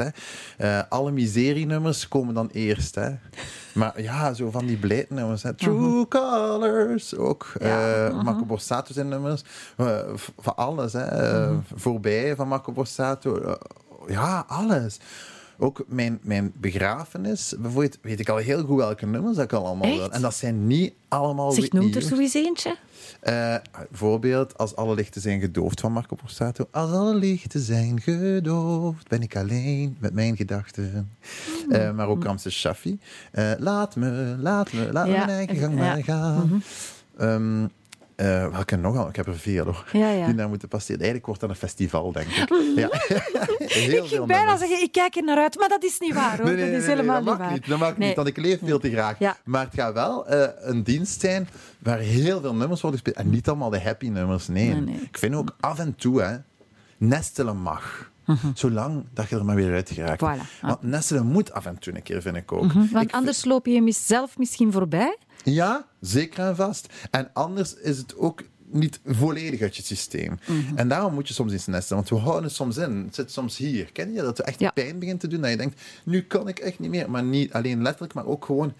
[0.58, 0.90] Hè.
[0.90, 2.96] Alle miserienummers komen dan eerst.
[2.96, 3.10] Hè.
[3.74, 5.44] Maar ja, zo van die blijdnummers.
[5.44, 5.54] Hè.
[5.54, 7.52] True Colors ook.
[7.60, 9.42] Ja, Eh, Marco Borsato zijn nummers.
[10.38, 10.94] Van alles.
[10.94, 11.02] Hè.
[11.06, 13.56] Eh, Voorbij van Marco Borsato.
[14.08, 15.00] Ja, alles.
[15.62, 19.66] Ook mijn, mijn begrafenis, bijvoorbeeld, weet ik al heel goed welke nummers dat ik al
[19.66, 20.12] allemaal wil.
[20.12, 22.28] En dat zijn niet allemaal Zeg, Whitney noemt er Houston.
[22.28, 22.78] zo eens eentje?
[23.20, 23.56] Eh,
[23.90, 26.68] bijvoorbeeld, als alle lichten zijn gedoofd van Marco Borsato.
[26.72, 31.12] Als alle lichten zijn gedoofd, ben ik alleen met mijn gedachten.
[31.64, 31.72] Hmm.
[31.72, 33.00] Eh, maar ook Ramses Shaffi.
[33.32, 36.64] Eh, laat me, laat me, laat me mijn eigen gang maar gaan.
[37.18, 37.64] Eh,
[38.26, 39.08] welke nog al?
[39.08, 39.86] Ik heb er veel hoor.
[39.94, 40.26] Ja, ja.
[40.26, 40.96] Die daar moeten passeren.
[40.98, 42.36] Eigenlijk wordt dat een festival, denk ik.
[42.76, 42.90] ja.
[43.58, 44.60] Heel Ik veel ging bijna nummers.
[44.60, 46.46] zeggen, ik kijk er naar uit, maar dat is niet waar hoor.
[46.46, 47.52] Nee, nee, nee, dat is helemaal dat niet waar.
[47.52, 47.68] niet.
[47.68, 49.20] Dat mag niet, want ik leef veel te graag.
[49.20, 49.38] Ja.
[49.46, 51.48] Maar het gaat wel eh, een dienst zijn
[51.80, 53.26] waar heel veel nummers worden gespeeld.
[53.26, 54.84] En niet allemaal de happy nummers, nee.
[55.02, 56.38] Ik vind ook af en toe, hè,
[56.98, 58.12] nestelen mag.
[58.54, 60.22] Zolang dat je er maar weer uit geraakt.
[60.22, 60.36] Mhm.
[60.38, 60.62] Voilà.
[60.62, 62.74] Want nestelen moet af en toe een keer, vind ik ook.
[62.74, 65.18] Want Ik anders loop je zelf misschien voorbij.
[65.44, 66.94] Ja, zeker en vast.
[67.12, 70.38] En anders is het ook niet volledig uit je systeem.
[70.48, 70.78] Mhm.
[70.78, 71.96] En daarom moet je soms eens nesten.
[71.96, 72.96] Want we houden het soms in.
[73.06, 73.92] Het zit soms hier.
[73.92, 74.38] Ken je dat?
[74.38, 74.72] Het echt Ja.
[74.72, 75.42] pijn begint te doen.
[75.42, 77.10] Dat je denkt, nu kan ik echt niet meer.
[77.10, 78.74] Maar niet alleen letterlijk, maar ook gewoon...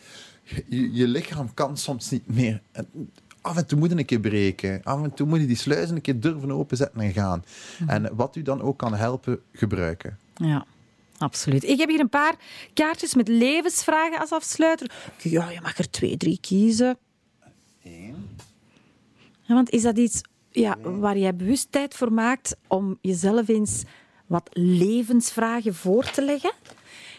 [0.68, 2.62] Je, je lichaam kan soms niet meer.
[2.72, 2.88] En
[3.42, 4.82] af en toe moet je een keer breken.
[4.84, 7.44] Af en toe moet je die sluizen een keer durven openzetten en gaan.
[7.80, 7.90] Mhm.
[7.90, 10.18] En wat u dan ook kan helpen, gebruiken.
[10.36, 10.66] Ja,
[11.20, 11.64] absoluut.
[11.64, 12.36] Ik heb hier een paar
[12.74, 14.92] kaartjes met levensvragen als afsluiter.
[15.18, 16.98] Ja, je mag er twee, drie kiezen.
[19.42, 23.84] Ja, want is dat iets ja, waar jij bewust tijd voor maakt om jezelf eens
[24.28, 26.52] wat levensvragen voor te leggen?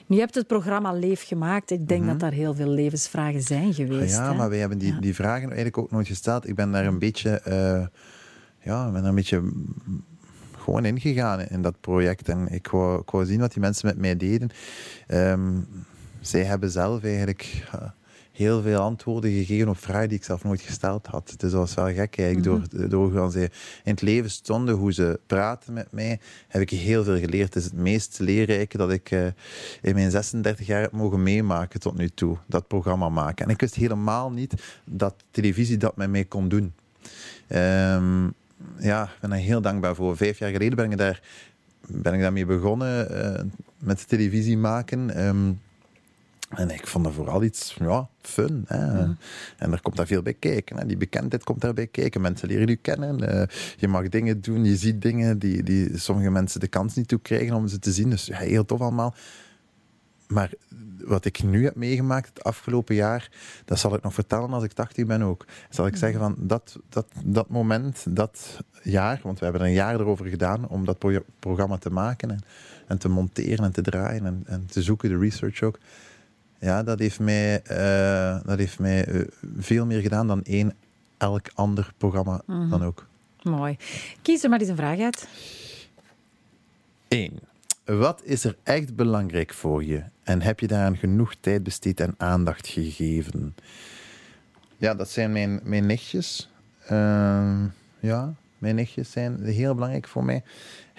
[0.06, 1.70] Nu, je hebt het programma Leef gemaakt.
[1.70, 4.14] Ik denk dat daar heel veel levensvragen zijn geweest.
[4.14, 4.24] Mhm.
[4.24, 4.36] ja, hè?
[4.36, 6.48] maar wij hebben die, die vragen eigenlijk ook nooit gesteld.
[6.48, 7.86] Ik ben daar een beetje, eh,
[8.62, 9.52] ja, ik ben daar een beetje
[10.70, 12.28] gewoon ingegaan in dat project.
[12.28, 14.50] En ik wou, ik wou zien wat die mensen met mij deden.
[15.06, 15.58] Ehm,
[16.20, 17.80] zij hebben zelf eigenlijk eh,
[18.32, 21.26] heel veel antwoorden gegeven op vragen die ik zelf nooit gesteld had.
[21.26, 22.42] Dus dat was wel gek eigenlijk.
[22.42, 23.42] Door, door hoe zij
[23.84, 27.54] in het leven stonden, hoe ze praten met mij, heb ik heel veel geleerd.
[27.54, 29.26] Het is het meest leerrijke dat ik eh,
[29.82, 32.36] in mijn 36 jaar heb mogen meemaken tot nu toe.
[32.46, 33.44] Dat programma maken.
[33.44, 34.54] En ik wist helemaal niet
[34.84, 36.72] dat televisie dat met mij kon doen.
[37.46, 38.28] Ehm,
[38.78, 40.16] ja, ik ben daar heel dankbaar voor.
[40.16, 41.22] Vijf jaar geleden ben ik, daar,
[41.86, 43.44] ben ik daarmee begonnen eh,
[43.78, 45.14] met televisie maken.
[45.14, 45.52] Ehm,
[46.50, 48.64] en ik vond dat vooral iets ja, fun.
[48.66, 49.02] Hè.
[49.56, 50.78] En er komt daar veel bij kijken.
[50.78, 50.86] Hè.
[50.86, 52.20] Die bekendheid komt daarbij kijken.
[52.20, 53.28] Mensen leren je kennen.
[53.28, 54.64] Eh, je mag dingen doen.
[54.64, 57.92] Je ziet dingen die, die sommige mensen de kans niet toe krijgen om ze te
[57.92, 58.10] zien.
[58.10, 59.14] Dus ja, heel tof allemaal.
[60.30, 60.50] Maar
[61.04, 63.30] wat ik nu heb meegemaakt het afgelopen jaar,
[63.64, 65.44] dat zal ik nog vertellen als ik 80 ben ook.
[65.70, 69.74] Zal ik zeggen van dat, dat, dat moment, dat jaar, want we hebben er een
[69.74, 72.40] jaar erover gedaan om dat pro- programma te maken en,
[72.86, 75.78] en te monteren en te draaien en, en te zoeken, de research ook.
[76.58, 79.20] Ja, dat heeft mij, eh, dat heeft mij eh,
[79.58, 80.74] veel meer gedaan dan één
[81.18, 83.06] elk ander programma dan ook.
[83.42, 83.76] Mooi.
[84.22, 85.28] Kies er maar eens een vraag uit.
[87.08, 87.32] 1.
[87.98, 90.02] Wat is er echt belangrijk voor je?
[90.22, 93.54] En heb je daaraan genoeg tijd besteed en aandacht gegeven?
[94.76, 96.50] Ja, dat zijn mijn, mijn nichtjes.
[96.86, 97.64] Ehm,
[98.00, 100.42] ja, mijn nichtjes zijn heel belangrijk voor mij.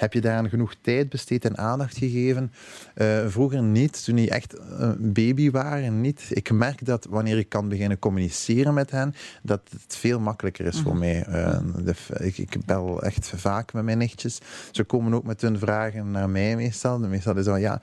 [0.01, 2.51] Heb je daaraan genoeg tijd besteed en aandacht gegeven?
[2.93, 6.23] Eh, vroeger niet, toen die echt een baby waren, niet.
[6.29, 10.79] Ik merk dat wanneer ik kan beginnen communiceren met hen, dat het veel makkelijker is
[10.81, 11.23] voor mij.
[11.23, 14.39] Eh, de- ik, ik bel echt vaak met mijn nichtjes.
[14.71, 16.99] Ze komen ook met hun vragen naar mij meestal.
[16.99, 17.81] Meestal is dat, ja,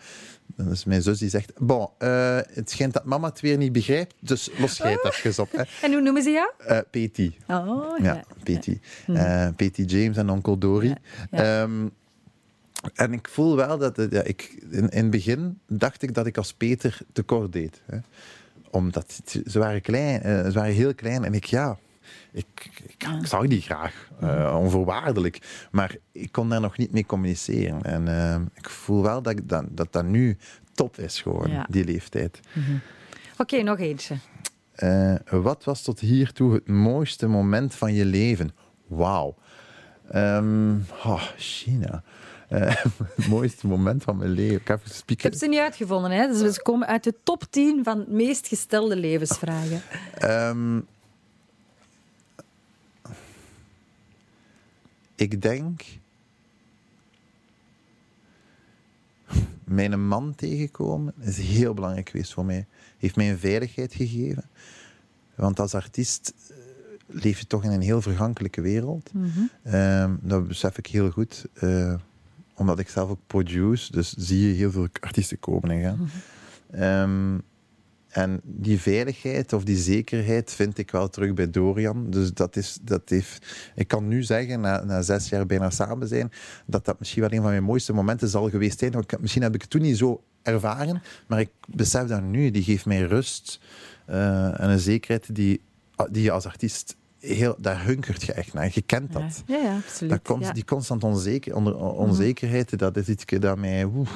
[0.56, 3.72] dan is mijn zus die zegt, bon, eh, het schijnt dat mama het weer niet
[3.72, 5.52] begrijpt, dus los jij het even op.
[5.52, 5.62] Hè.
[5.86, 6.50] En hoe noemen ze jou?
[6.58, 7.18] Eh, PT.
[7.48, 8.68] Oh, Ja, PT.
[9.06, 10.96] Eh, PT James en onkel Dory.
[11.30, 11.62] Ja.
[11.62, 11.86] Ehm,
[12.94, 14.06] en ik voel wel dat...
[14.10, 17.82] ja, ik, in, in het begin dacht ik dat ik als Peter tekort deed.
[17.86, 17.98] Hè.
[18.70, 21.24] Omdat ze waren klein, eh, ze waren heel klein.
[21.24, 21.78] En ik, ja...
[22.32, 25.66] Ik, ik, ik zag die graag, eh, onvoorwaardelijk.
[25.70, 27.82] Maar ik kon daar nog niet mee communiceren.
[27.82, 30.36] En eh, ik voel wel dat, ik, dat, dat dat nu
[30.74, 31.66] top is, gewoon, Ja.
[31.70, 32.40] die leeftijd.
[33.38, 34.16] Oké, nog eentje.
[35.30, 38.50] Wat was tot hiertoe het mooiste moment van je leven?
[38.86, 39.34] Wauw.
[40.10, 42.02] Ehm, oh, China.
[42.48, 42.76] Eh,
[43.16, 44.56] het mooiste moment van mijn leven.
[44.60, 46.10] Ik heb Ik heb ze niet uitgevonden.
[46.10, 46.26] Hè?
[46.26, 49.82] Dus ze komen uit de top 10 van meest gestelde levensvragen.
[50.14, 50.80] Ehm,
[55.14, 55.82] ik denk.
[59.64, 62.66] Mijn man tegenkomen is heel belangrijk geweest voor mij.
[62.98, 64.44] Heeft mij een veiligheid gegeven.
[65.34, 66.56] Want als artiest eh,
[67.06, 69.10] leef je toch in een heel vergankelijke wereld.
[69.62, 71.46] Ehm, dat besef ik heel goed.
[71.54, 71.94] eh,
[72.58, 76.10] omdat ik zelf ook produce, dus zie je heel veel artiesten komen en gaan.
[76.70, 77.38] Ehm,
[78.08, 82.10] en die veiligheid of die zekerheid vind ik wel terug bij Dorian.
[82.10, 86.08] Dus dat is, dat heeft, ik kan nu zeggen, na, na zes jaar bijna samen
[86.08, 86.32] zijn,
[86.66, 89.04] dat dat misschien wel een van mijn mooiste momenten zal geweest zijn.
[89.20, 92.50] Misschien heb ik het toen niet zo ervaren, maar ik besef dat nu.
[92.50, 93.60] Die geeft mij rust
[94.06, 95.60] eh, en een zekerheid die,
[96.10, 98.70] die je als artiest heel, daar hunkert je echt naar.
[98.72, 99.42] Je kent dat.
[99.46, 100.24] Ja, ja, absoluut.
[100.24, 100.52] Dat ja.
[100.52, 103.84] Die constant onzeker, onder, onzekerheid, dat is iets dat mij...
[103.84, 104.08] oeh,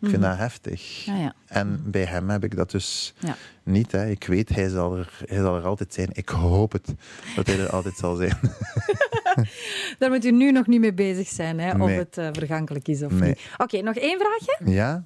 [0.00, 1.04] Ik vind dat heftig.
[1.04, 1.34] Ja, ja.
[1.46, 3.14] En bij hem heb ik dat dus
[3.62, 3.92] niet.
[3.92, 4.06] Hè.
[4.10, 6.08] Ik weet, hij zal, er, hij zal er altijd zijn.
[6.12, 6.94] Ik hoop het,
[7.36, 8.38] dat hij er altijd zal zijn.
[9.98, 13.02] Daar moet u nu nog niet mee bezig zijn, hè, of het eh, vergankelijk is
[13.02, 13.28] of Nee.
[13.28, 13.40] niet.
[13.56, 14.72] Oké, nog één vraagje?
[14.72, 15.04] Ja?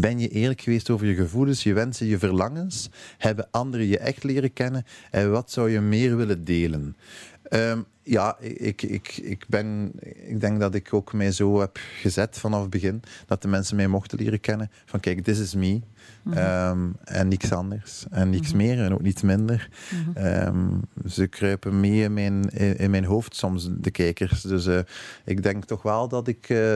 [0.00, 2.90] Ben je eerlijk geweest over je gevoelens, je wensen, je verlangens?
[3.18, 4.84] Hebben anderen je echt leren kennen?
[5.10, 6.96] En wat zou je meer willen delen?
[7.42, 9.92] Ehm, ja, ik, ik, ik, ben,
[10.26, 13.02] ik denk dat ik ook mij zo heb gezet vanaf het begin.
[13.26, 14.70] Dat de mensen mij mochten leren kennen.
[14.84, 15.80] Van kijk, this is me.
[16.30, 18.04] Ehm, en niks anders.
[18.10, 19.68] En niks meer en ook niets minder.
[20.14, 20.68] Ehm,
[21.08, 24.42] ze kruipen mee in mijn, in, in mijn hoofd soms, de kijkers.
[24.42, 24.78] Dus eh,
[25.24, 26.48] ik denk toch wel dat ik...
[26.48, 26.74] eh,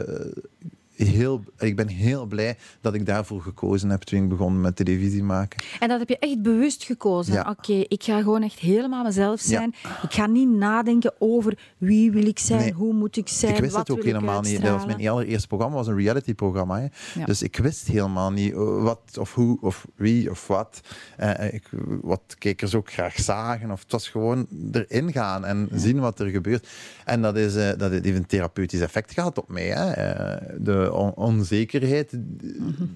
[1.09, 5.23] heel, ik ben heel blij dat ik daarvoor gekozen heb toen ik begon met televisie
[5.23, 5.63] maken.
[5.81, 7.33] En dat heb je echt bewust gekozen.
[7.33, 7.47] Ja.
[7.59, 9.75] Oké, ik ga gewoon echt helemaal mezelf zijn.
[10.03, 12.73] Ik ga niet nadenken over wie wil ik zijn, Nee.
[12.73, 14.63] hoe moet ik zijn, ik wist wat het ook helemaal niet.
[14.63, 16.89] Dat was mijn allereerste programma, was een reality-programma.
[17.15, 17.25] Ja.
[17.25, 20.81] Dus ik wist helemaal niet eh, wat of hoe of wie of wat.
[21.17, 21.69] Eh, ik,
[22.03, 23.71] wat kijkers ook graag zagen.
[23.71, 26.69] Of het was gewoon erin gaan en zien wat er gebeurt.
[27.05, 29.67] En dat, is, eh, dat heeft een therapeutisch effect gehad op mij.
[29.69, 29.91] Hè.
[29.91, 32.11] Eh, de on- onzekerheid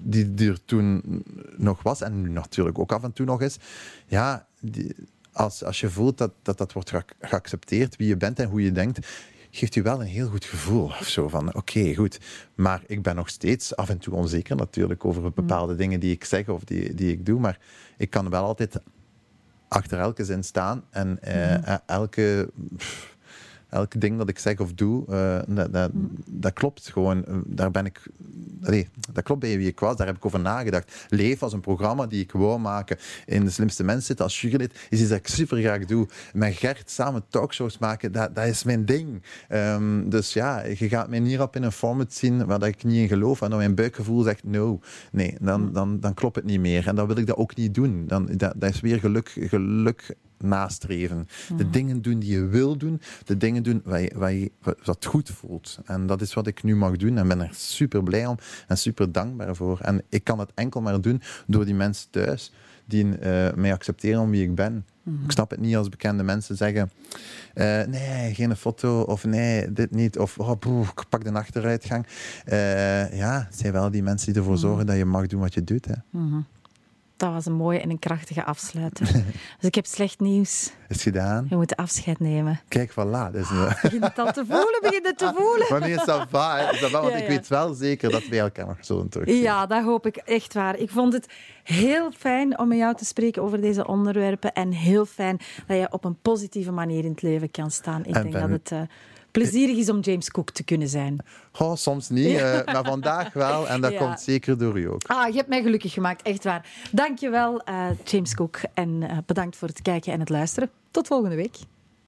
[0.03, 1.03] die, die er toen
[1.57, 3.57] nog was, en nu natuurlijk ook af en toe nog is.
[4.07, 4.95] Ja, die-
[5.31, 8.63] als, als je voelt dat dat, dat wordt geac- geaccepteerd, wie je bent en hoe
[8.63, 9.07] je denkt,
[9.51, 10.85] geeft u wel een heel goed gevoel.
[10.85, 12.19] Of zo van, oké, goed.
[12.55, 16.23] Maar ik ben nog steeds af en toe onzeker natuurlijk over bepaalde dingen die ik
[16.25, 17.39] zeg of die, die ik doe.
[17.39, 17.59] Maar
[17.97, 18.75] ik kan wel altijd
[19.67, 22.49] achter elke zin staan en eh, elke...
[22.77, 23.14] pff,
[23.75, 25.91] Elk ding dat ik zeg of doe, eh, dat, dat,
[26.25, 27.25] dat klopt gewoon.
[27.25, 28.07] Eh, Daar ben ik,
[28.63, 29.95] allee, dat klopt bij wie ik was.
[29.95, 31.05] Daar heb ik over nagedacht.
[31.09, 32.97] Leef als een programma die ik wou maken.
[33.25, 36.07] In De Slimste Mens zitten als jurylid is iets dat ik super graag doe.
[36.33, 39.23] Met Gert samen talkshows maken, dat, dat is mijn ding.
[39.47, 42.83] Ehm, dus ja, je gaat mij niet op in een format zien waar dat ik
[42.83, 43.41] niet in geloof.
[43.41, 44.79] En dan mijn buikgevoel zegt no.
[45.11, 46.87] Nee, dan, dan, dan klopt het niet meer.
[46.87, 48.07] En dan wil ik dat ook niet doen.
[48.07, 51.27] Dan, dat, dat is weer geluk, geluk nastreven.
[51.57, 54.51] De dingen doen die je wil doen, de dingen doen wat, je, wat, je,
[54.83, 55.79] wat goed voelt.
[55.85, 58.77] En dat is wat ik nu mag doen en ben er super blij om en
[58.77, 59.79] super dankbaar voor.
[59.79, 62.51] En ik kan het enkel maar doen door die mensen thuis
[62.85, 64.85] die eh, mij accepteren om wie ik ben.
[65.23, 66.91] Ik snap het niet als bekende mensen zeggen:
[67.53, 72.07] eh, nee, geen foto, of nee, dit niet, of oh, boe, ik pak de achteruitgang.
[72.45, 75.53] Eh, ja, het zijn wel die mensen die ervoor zorgen dat je mag doen wat
[75.53, 75.85] je doet.
[75.85, 76.19] Hè.
[77.17, 79.05] Dat was een mooie en een krachtige afsluiter.
[79.59, 80.63] dus ik heb slecht nieuws.
[80.63, 81.45] Is het gedaan?
[81.49, 82.59] Je moet afscheid nemen.
[82.67, 83.31] Kijk, voilà.
[83.31, 85.65] Dus, eh, Begin het al te voelen, begin het te voelen.
[85.67, 85.95] Va, hè.
[85.95, 89.41] Ça va, want Ja, ik weet wel zeker dat wij elkaar nog zullen terugzien.
[89.41, 90.77] Ja, dat hoop ik echt waar.
[90.77, 91.27] Ik vond het
[91.63, 94.53] heel fijn om met jou te spreken over deze onderwerpen.
[94.53, 97.99] En heel fijn dat je op een positieve manier in het leven kan staan.
[98.05, 98.79] Ik En denk ben- dat het eh,
[99.39, 101.17] plezierig is om James Cook te kunnen zijn.
[101.59, 103.67] Oh, soms niet, eh, maar vandaag wel.
[103.67, 103.97] En dat Ja.
[103.97, 105.01] komt zeker door u ook.
[105.07, 106.69] Ah, je hebt mij gelukkig gemaakt, echt waar.
[106.91, 108.59] Dankjewel, eh James Cook.
[108.73, 110.69] En eh, bedankt voor het kijken en het luisteren.
[110.91, 111.55] Tot volgende week.